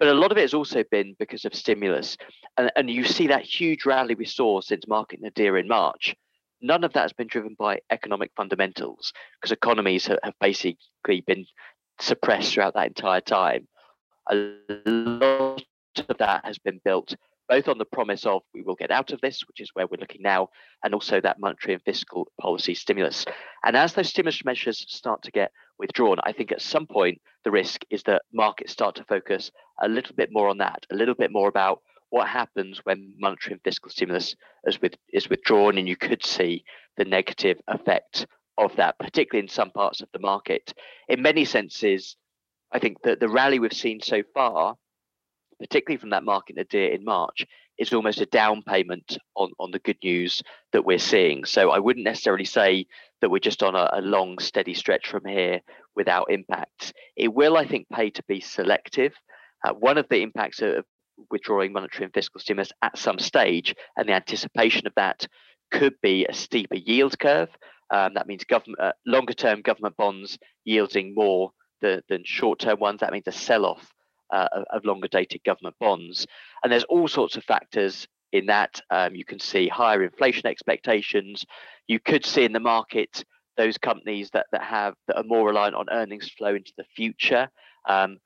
But 0.00 0.08
a 0.08 0.14
lot 0.14 0.32
of 0.32 0.38
it 0.38 0.42
has 0.42 0.54
also 0.54 0.82
been 0.90 1.14
because 1.20 1.44
of 1.44 1.54
stimulus. 1.54 2.16
And, 2.58 2.70
and 2.74 2.90
you 2.90 3.04
see 3.04 3.28
that 3.28 3.44
huge 3.44 3.86
rally 3.86 4.16
we 4.16 4.24
saw 4.24 4.60
since 4.60 4.88
market 4.88 5.20
nadir 5.22 5.56
in 5.56 5.68
March 5.68 6.16
none 6.64 6.82
of 6.82 6.94
that 6.94 7.02
has 7.02 7.12
been 7.12 7.26
driven 7.26 7.54
by 7.58 7.78
economic 7.90 8.30
fundamentals 8.36 9.12
because 9.40 9.52
economies 9.52 10.06
have, 10.06 10.18
basically 10.40 11.20
been 11.26 11.44
suppressed 12.00 12.54
throughout 12.54 12.74
that 12.74 12.88
entire 12.88 13.20
time. 13.20 13.68
A 14.30 14.34
lot 14.74 15.62
of 16.08 16.18
that 16.18 16.44
has 16.44 16.58
been 16.58 16.80
built 16.84 17.14
both 17.46 17.68
on 17.68 17.76
the 17.76 17.84
promise 17.84 18.24
of 18.24 18.40
we 18.54 18.62
will 18.62 18.74
get 18.74 18.90
out 18.90 19.12
of 19.12 19.20
this, 19.20 19.42
which 19.46 19.60
is 19.60 19.70
where 19.74 19.86
we're 19.86 20.00
looking 20.00 20.22
now, 20.22 20.48
and 20.82 20.94
also 20.94 21.20
that 21.20 21.38
monetary 21.38 21.74
and 21.74 21.82
fiscal 21.82 22.26
policy 22.40 22.74
stimulus. 22.74 23.26
And 23.64 23.76
as 23.76 23.92
those 23.92 24.08
stimulus 24.08 24.42
measures 24.46 24.84
start 24.88 25.22
to 25.24 25.30
get 25.30 25.52
withdrawn, 25.78 26.16
I 26.24 26.32
think 26.32 26.52
at 26.52 26.62
some 26.62 26.86
point 26.86 27.20
the 27.44 27.50
risk 27.50 27.82
is 27.90 28.02
that 28.04 28.22
markets 28.32 28.72
start 28.72 28.94
to 28.96 29.04
focus 29.04 29.50
a 29.82 29.88
little 29.88 30.14
bit 30.16 30.30
more 30.32 30.48
on 30.48 30.56
that, 30.58 30.86
a 30.90 30.94
little 30.94 31.14
bit 31.14 31.30
more 31.30 31.48
about 31.48 31.80
what 32.14 32.28
happens 32.28 32.80
when 32.84 33.12
monetary 33.18 33.54
and 33.54 33.62
fiscal 33.64 33.90
stimulus 33.90 34.36
is, 34.68 34.80
with, 34.80 34.94
is 35.12 35.28
withdrawn, 35.28 35.78
and 35.78 35.88
you 35.88 35.96
could 35.96 36.24
see 36.24 36.62
the 36.96 37.04
negative 37.04 37.60
effect 37.66 38.28
of 38.56 38.70
that, 38.76 38.96
particularly 39.00 39.44
in 39.44 39.48
some 39.48 39.72
parts 39.72 40.00
of 40.00 40.08
the 40.12 40.20
market. 40.20 40.72
In 41.08 41.22
many 41.22 41.44
senses, 41.44 42.14
I 42.70 42.78
think 42.78 42.98
that 43.02 43.18
the 43.18 43.28
rally 43.28 43.58
we've 43.58 43.72
seen 43.72 44.00
so 44.00 44.22
far, 44.32 44.76
particularly 45.58 45.98
from 45.98 46.10
that 46.10 46.22
market 46.22 46.54
nadir 46.54 46.92
in 46.92 47.04
March, 47.04 47.44
is 47.78 47.92
almost 47.92 48.20
a 48.20 48.26
down 48.26 48.62
payment 48.62 49.18
on, 49.34 49.50
on 49.58 49.72
the 49.72 49.80
good 49.80 49.98
news 50.04 50.40
that 50.72 50.84
we're 50.84 50.98
seeing. 50.98 51.44
So 51.44 51.72
I 51.72 51.80
wouldn't 51.80 52.04
necessarily 52.04 52.44
say 52.44 52.86
that 53.22 53.30
we're 53.30 53.40
just 53.40 53.64
on 53.64 53.74
a, 53.74 53.90
a 53.92 54.00
long, 54.00 54.38
steady 54.38 54.74
stretch 54.74 55.08
from 55.08 55.24
here 55.24 55.60
without 55.96 56.30
impacts. 56.30 56.92
It 57.16 57.34
will, 57.34 57.56
I 57.56 57.66
think, 57.66 57.88
pay 57.92 58.10
to 58.10 58.22
be 58.28 58.38
selective. 58.38 59.14
Uh, 59.66 59.72
one 59.72 59.98
of 59.98 60.06
the 60.08 60.22
impacts 60.22 60.62
of 60.62 60.84
withdrawing 61.30 61.72
monetary 61.72 62.04
and 62.04 62.14
fiscal 62.14 62.40
stimulus 62.40 62.72
at 62.82 62.98
some 62.98 63.18
stage, 63.18 63.74
and 63.96 64.08
the 64.08 64.12
anticipation 64.12 64.86
of 64.86 64.94
that 64.96 65.26
could 65.70 65.94
be 66.02 66.24
a 66.26 66.32
steeper 66.32 66.76
yield 66.76 67.18
curve. 67.18 67.50
Um, 67.90 68.14
that 68.14 68.26
means 68.26 68.44
government 68.44 68.80
uh, 68.80 68.92
longer 69.06 69.34
term 69.34 69.60
government 69.60 69.96
bonds 69.96 70.38
yielding 70.64 71.14
more 71.14 71.50
than, 71.80 72.22
short 72.24 72.58
term 72.58 72.80
ones. 72.80 73.00
That 73.00 73.12
means 73.12 73.26
a 73.26 73.32
sell 73.32 73.66
off 73.66 73.92
uh, 74.32 74.48
of, 74.52 74.64
of, 74.70 74.84
longer 74.84 75.08
dated 75.08 75.42
government 75.44 75.76
bonds. 75.78 76.26
And 76.62 76.72
there's 76.72 76.84
all 76.84 77.08
sorts 77.08 77.36
of 77.36 77.44
factors 77.44 78.08
in 78.32 78.46
that. 78.46 78.80
Um, 78.90 79.14
you 79.14 79.24
can 79.24 79.38
see 79.38 79.68
higher 79.68 80.02
inflation 80.02 80.46
expectations. 80.46 81.44
You 81.86 82.00
could 82.00 82.24
see 82.24 82.44
in 82.44 82.52
the 82.52 82.60
market 82.60 83.24
those 83.56 83.78
companies 83.78 84.30
that, 84.30 84.46
that 84.52 84.62
have 84.62 84.94
that 85.06 85.16
are 85.16 85.24
more 85.24 85.46
reliant 85.46 85.76
on 85.76 85.86
earnings 85.90 86.28
flow 86.30 86.54
into 86.54 86.72
the 86.76 86.84
future. 86.96 87.48
Um, 87.88 88.18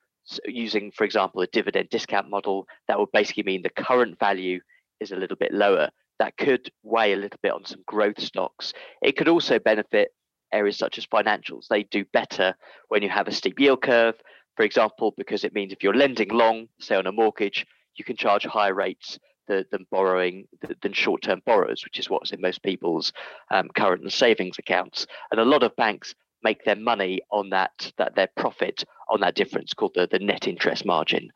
using, 0.44 0.90
for 0.90 1.04
example, 1.04 1.40
a 1.40 1.46
dividend 1.46 1.88
discount 1.90 2.28
model, 2.28 2.66
that 2.86 2.98
would 2.98 3.12
basically 3.12 3.42
mean 3.44 3.62
the 3.62 3.70
current 3.70 4.18
value 4.18 4.60
is 5.00 5.12
a 5.12 5.16
little 5.16 5.36
bit 5.36 5.52
lower. 5.52 5.90
That 6.18 6.36
could 6.36 6.70
weigh 6.82 7.12
a 7.12 7.16
little 7.16 7.38
bit 7.42 7.52
on 7.52 7.64
some 7.64 7.82
growth 7.86 8.20
stocks. 8.20 8.72
It 9.02 9.16
could 9.16 9.28
also 9.28 9.58
benefit 9.58 10.12
areas 10.52 10.76
such 10.76 10.98
as 10.98 11.06
financials. 11.06 11.68
They 11.68 11.84
do 11.84 12.04
better 12.12 12.54
when 12.88 13.02
you 13.02 13.08
have 13.08 13.28
a 13.28 13.32
steep 13.32 13.60
yield 13.60 13.82
curve, 13.82 14.16
for 14.56 14.64
example, 14.64 15.14
because 15.16 15.44
it 15.44 15.54
means 15.54 15.72
if 15.72 15.82
you're 15.82 15.94
lending 15.94 16.30
long, 16.30 16.68
say 16.80 16.96
on 16.96 17.06
a 17.06 17.12
mortgage, 17.12 17.66
you 17.94 18.04
can 18.04 18.16
charge 18.16 18.44
higher 18.44 18.74
rates 18.74 19.18
than, 19.46 19.64
than 19.70 19.86
borrowing 19.90 20.46
than 20.82 20.92
short-term 20.92 21.42
borrowers, 21.46 21.84
which 21.84 21.98
is 21.98 22.10
what's 22.10 22.32
in 22.32 22.40
most 22.40 22.62
people's 22.62 23.12
um, 23.50 23.68
current 23.76 24.02
and 24.02 24.12
savings 24.12 24.58
accounts. 24.58 25.06
And 25.30 25.40
a 25.40 25.44
lot 25.44 25.62
of 25.62 25.76
banks 25.76 26.14
make 26.48 26.64
their 26.64 26.76
money 26.92 27.20
on 27.30 27.50
that 27.50 27.92
that 27.98 28.14
their 28.14 28.30
profit 28.42 28.84
on 29.10 29.20
that 29.20 29.34
difference 29.34 29.74
called 29.74 29.92
the, 29.94 30.08
the 30.10 30.18
net 30.18 30.48
interest 30.48 30.84
margin. 30.94 31.28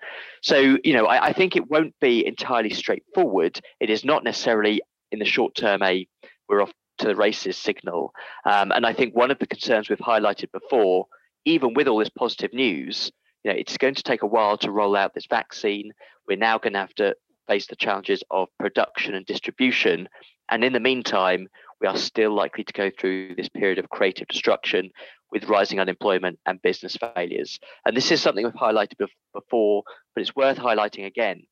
So, 0.42 0.78
you 0.84 0.94
know, 0.96 1.06
I, 1.06 1.26
I 1.28 1.32
think 1.32 1.54
it 1.54 1.70
won't 1.70 1.94
be 2.00 2.26
entirely 2.26 2.70
straightforward. 2.70 3.60
It 3.78 3.90
is 3.90 4.04
not 4.04 4.24
necessarily 4.24 4.80
in 5.10 5.18
the 5.18 5.24
short 5.36 5.54
term 5.54 5.82
a 5.82 6.06
we're 6.48 6.62
off 6.62 6.72
to 6.98 7.06
the 7.08 7.16
races 7.26 7.56
signal. 7.56 8.12
Um, 8.44 8.72
and 8.72 8.84
I 8.86 8.92
think 8.94 9.14
one 9.14 9.30
of 9.30 9.38
the 9.38 9.46
concerns 9.46 9.88
we've 9.88 9.98
highlighted 9.98 10.50
before, 10.52 11.06
even 11.44 11.74
with 11.74 11.88
all 11.88 11.98
this 11.98 12.10
positive 12.22 12.52
news, 12.52 13.10
you 13.42 13.50
know, 13.50 13.58
it's 13.58 13.78
going 13.78 13.94
to 13.94 14.02
take 14.02 14.22
a 14.22 14.32
while 14.36 14.56
to 14.58 14.70
roll 14.70 14.96
out 14.96 15.14
this 15.14 15.26
vaccine. 15.28 15.92
We're 16.28 16.46
now 16.48 16.58
going 16.58 16.74
to 16.74 16.78
have 16.86 16.94
to 16.94 17.14
face 17.48 17.66
the 17.66 17.76
challenges 17.76 18.22
of 18.30 18.48
production 18.58 19.14
and 19.14 19.26
distribution. 19.26 20.08
And 20.50 20.64
in 20.64 20.72
the 20.72 20.80
meantime, 20.90 21.48
we 21.82 21.88
are 21.88 21.96
still 21.96 22.32
likely 22.32 22.62
to 22.62 22.72
go 22.72 22.90
through 22.90 23.34
this 23.34 23.48
period 23.48 23.78
of 23.78 23.90
creative 23.90 24.28
destruction 24.28 24.90
with 25.32 25.48
rising 25.48 25.80
unemployment 25.80 26.38
and 26.46 26.62
business 26.62 26.96
failures. 26.96 27.58
And 27.84 27.96
this 27.96 28.12
is 28.12 28.22
something 28.22 28.44
we've 28.44 28.54
highlighted 28.54 29.04
before, 29.34 29.82
but 30.14 30.20
it's 30.20 30.36
worth 30.36 30.58
highlighting 30.58 31.06
again. 31.06 31.42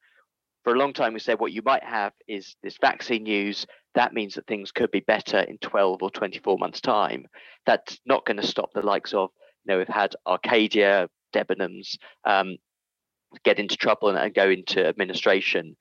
For 0.62 0.74
a 0.74 0.78
long 0.78 0.92
time, 0.92 1.14
we 1.14 1.20
said 1.20 1.40
what 1.40 1.52
you 1.52 1.62
might 1.64 1.82
have 1.82 2.12
is 2.28 2.54
this 2.62 2.76
vaccine 2.80 3.24
news, 3.24 3.66
that 3.94 4.12
means 4.12 4.34
that 4.34 4.46
things 4.46 4.70
could 4.70 4.90
be 4.90 5.00
better 5.00 5.40
in 5.40 5.58
12 5.58 6.02
or 6.02 6.10
24 6.10 6.58
months' 6.58 6.80
time. 6.80 7.26
That's 7.66 7.98
not 8.06 8.24
going 8.24 8.36
to 8.36 8.46
stop 8.46 8.70
the 8.72 8.82
likes 8.82 9.12
of, 9.12 9.30
you 9.64 9.72
know, 9.72 9.78
we've 9.78 9.88
had 9.88 10.14
Arcadia, 10.26 11.08
Debenhams 11.34 11.96
um, 12.24 12.56
get 13.44 13.58
into 13.58 13.76
trouble 13.76 14.10
and, 14.10 14.18
and, 14.18 14.34
go 14.34 14.50
into 14.50 14.86
administration. 14.86 15.76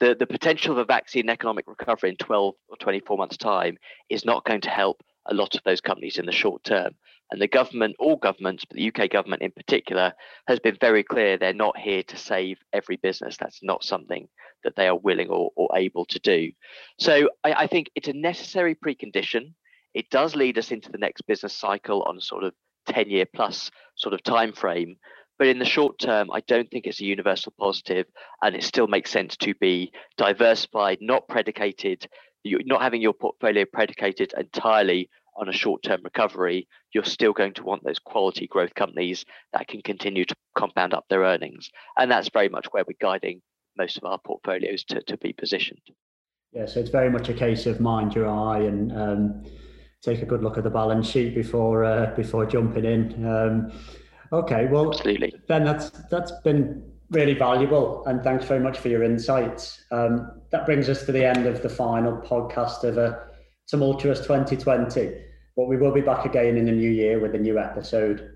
The, 0.00 0.16
the 0.18 0.26
potential 0.26 0.72
of 0.72 0.78
a 0.78 0.84
vaccine 0.84 1.28
economic 1.28 1.66
recovery 1.68 2.10
in 2.10 2.16
12 2.16 2.54
or 2.68 2.76
24 2.78 3.16
months' 3.16 3.36
time 3.36 3.76
is 4.10 4.24
not 4.24 4.44
going 4.44 4.60
to 4.62 4.70
help 4.70 5.02
a 5.26 5.34
lot 5.34 5.54
of 5.54 5.62
those 5.64 5.80
companies 5.80 6.18
in 6.18 6.26
the 6.26 6.32
short 6.32 6.64
term. 6.64 6.94
And 7.30 7.40
the 7.40 7.48
government, 7.48 7.96
all 7.98 8.16
governments, 8.16 8.64
but 8.64 8.76
the 8.76 8.88
UK 8.88 9.10
government 9.10 9.42
in 9.42 9.50
particular, 9.50 10.12
has 10.46 10.60
been 10.60 10.76
very 10.80 11.02
clear 11.02 11.36
they're 11.36 11.54
not 11.54 11.78
here 11.78 12.02
to 12.04 12.16
save 12.16 12.58
every 12.72 12.96
business. 12.96 13.36
That's 13.36 13.62
not 13.62 13.82
something 13.82 14.28
that 14.62 14.76
they 14.76 14.88
are 14.88 14.96
willing 14.96 15.28
or, 15.28 15.50
or 15.56 15.68
able 15.74 16.04
to 16.06 16.18
do. 16.18 16.52
So 16.98 17.30
I, 17.42 17.52
I 17.52 17.66
think 17.66 17.90
it's 17.94 18.08
a 18.08 18.12
necessary 18.12 18.74
precondition. 18.74 19.54
It 19.94 20.10
does 20.10 20.36
lead 20.36 20.58
us 20.58 20.70
into 20.70 20.92
the 20.92 20.98
next 20.98 21.22
business 21.22 21.54
cycle 21.54 22.02
on 22.02 22.20
sort 22.20 22.44
of 22.44 22.52
10 22.86 23.10
year 23.10 23.26
plus 23.32 23.70
sort 23.96 24.14
of 24.14 24.22
time 24.22 24.52
frame. 24.52 24.96
But 25.38 25.48
in 25.48 25.58
the 25.58 25.64
short 25.64 25.98
term, 25.98 26.30
I 26.32 26.40
don't 26.40 26.70
think 26.70 26.86
it's 26.86 27.00
a 27.00 27.04
universal 27.04 27.52
positive, 27.58 28.06
and 28.42 28.54
it 28.54 28.62
still 28.62 28.86
makes 28.86 29.10
sense 29.10 29.36
to 29.38 29.54
be 29.54 29.92
diversified, 30.16 30.98
not 31.00 31.28
predicated, 31.28 32.06
not 32.44 32.82
having 32.82 33.02
your 33.02 33.14
portfolio 33.14 33.64
predicated 33.64 34.32
entirely 34.36 35.10
on 35.36 35.48
a 35.48 35.52
short-term 35.52 36.00
recovery. 36.04 36.68
You're 36.92 37.04
still 37.04 37.32
going 37.32 37.54
to 37.54 37.64
want 37.64 37.82
those 37.84 37.98
quality 37.98 38.46
growth 38.46 38.74
companies 38.74 39.24
that 39.52 39.66
can 39.66 39.82
continue 39.82 40.24
to 40.24 40.34
compound 40.56 40.94
up 40.94 41.06
their 41.08 41.22
earnings, 41.22 41.70
and 41.98 42.10
that's 42.10 42.28
very 42.28 42.48
much 42.48 42.66
where 42.70 42.84
we're 42.86 42.96
guiding 43.00 43.42
most 43.76 43.96
of 43.96 44.04
our 44.04 44.18
portfolios 44.24 44.84
to, 44.84 45.02
to 45.02 45.16
be 45.16 45.32
positioned. 45.32 45.80
Yeah, 46.52 46.66
so 46.66 46.78
it's 46.78 46.90
very 46.90 47.10
much 47.10 47.28
a 47.28 47.34
case 47.34 47.66
of 47.66 47.80
mind 47.80 48.14
your 48.14 48.28
eye 48.28 48.60
and 48.60 48.92
um, 48.96 49.44
take 50.02 50.22
a 50.22 50.26
good 50.26 50.44
look 50.44 50.56
at 50.56 50.62
the 50.62 50.70
balance 50.70 51.08
sheet 51.08 51.34
before 51.34 51.84
uh, 51.84 52.14
before 52.14 52.46
jumping 52.46 52.84
in. 52.84 53.26
Um, 53.26 53.72
okay, 54.38 54.66
well, 54.66 54.88
absolutely. 54.88 55.34
Then 55.48 55.64
that's 55.64 55.90
that's 56.10 56.32
been 56.42 56.82
really 57.10 57.34
valuable, 57.34 58.04
and 58.06 58.22
thanks 58.22 58.44
very 58.44 58.60
much 58.60 58.78
for 58.78 58.88
your 58.88 59.02
insights. 59.02 59.82
Um, 59.90 60.40
that 60.50 60.66
brings 60.66 60.88
us 60.88 61.04
to 61.06 61.12
the 61.12 61.24
end 61.24 61.46
of 61.46 61.62
the 61.62 61.68
final 61.68 62.16
podcast 62.18 62.84
of 62.84 62.98
a 62.98 63.28
tumultuous 63.68 64.20
2020. 64.20 65.20
But 65.56 65.68
we 65.68 65.76
will 65.76 65.92
be 65.92 66.00
back 66.00 66.24
again 66.24 66.56
in 66.56 66.66
the 66.66 66.72
new 66.72 66.90
year 66.90 67.20
with 67.20 67.34
a 67.34 67.38
new 67.38 67.58
episode. 67.58 68.30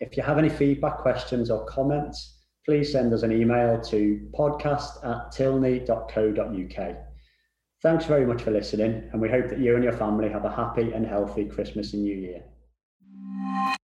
If 0.00 0.16
you 0.16 0.22
have 0.22 0.38
any 0.38 0.48
feedback, 0.48 0.98
questions, 0.98 1.50
or 1.50 1.64
comments 1.66 2.38
please 2.68 2.92
send 2.92 3.14
us 3.14 3.22
an 3.22 3.32
email 3.32 3.80
to 3.80 4.28
podcast 4.38 5.02
at 5.02 5.32
tilney.co.uk. 5.32 6.96
Thanks 7.82 8.04
very 8.04 8.26
much 8.26 8.42
for 8.42 8.50
listening, 8.50 9.08
and 9.10 9.22
we 9.22 9.30
hope 9.30 9.48
that 9.48 9.58
you 9.58 9.74
and 9.74 9.82
your 9.82 9.94
family 9.94 10.28
have 10.28 10.44
a 10.44 10.54
happy 10.54 10.92
and 10.92 11.06
healthy 11.06 11.46
Christmas 11.46 11.94
and 11.94 12.02
New 12.02 12.14
Year. 12.14 13.77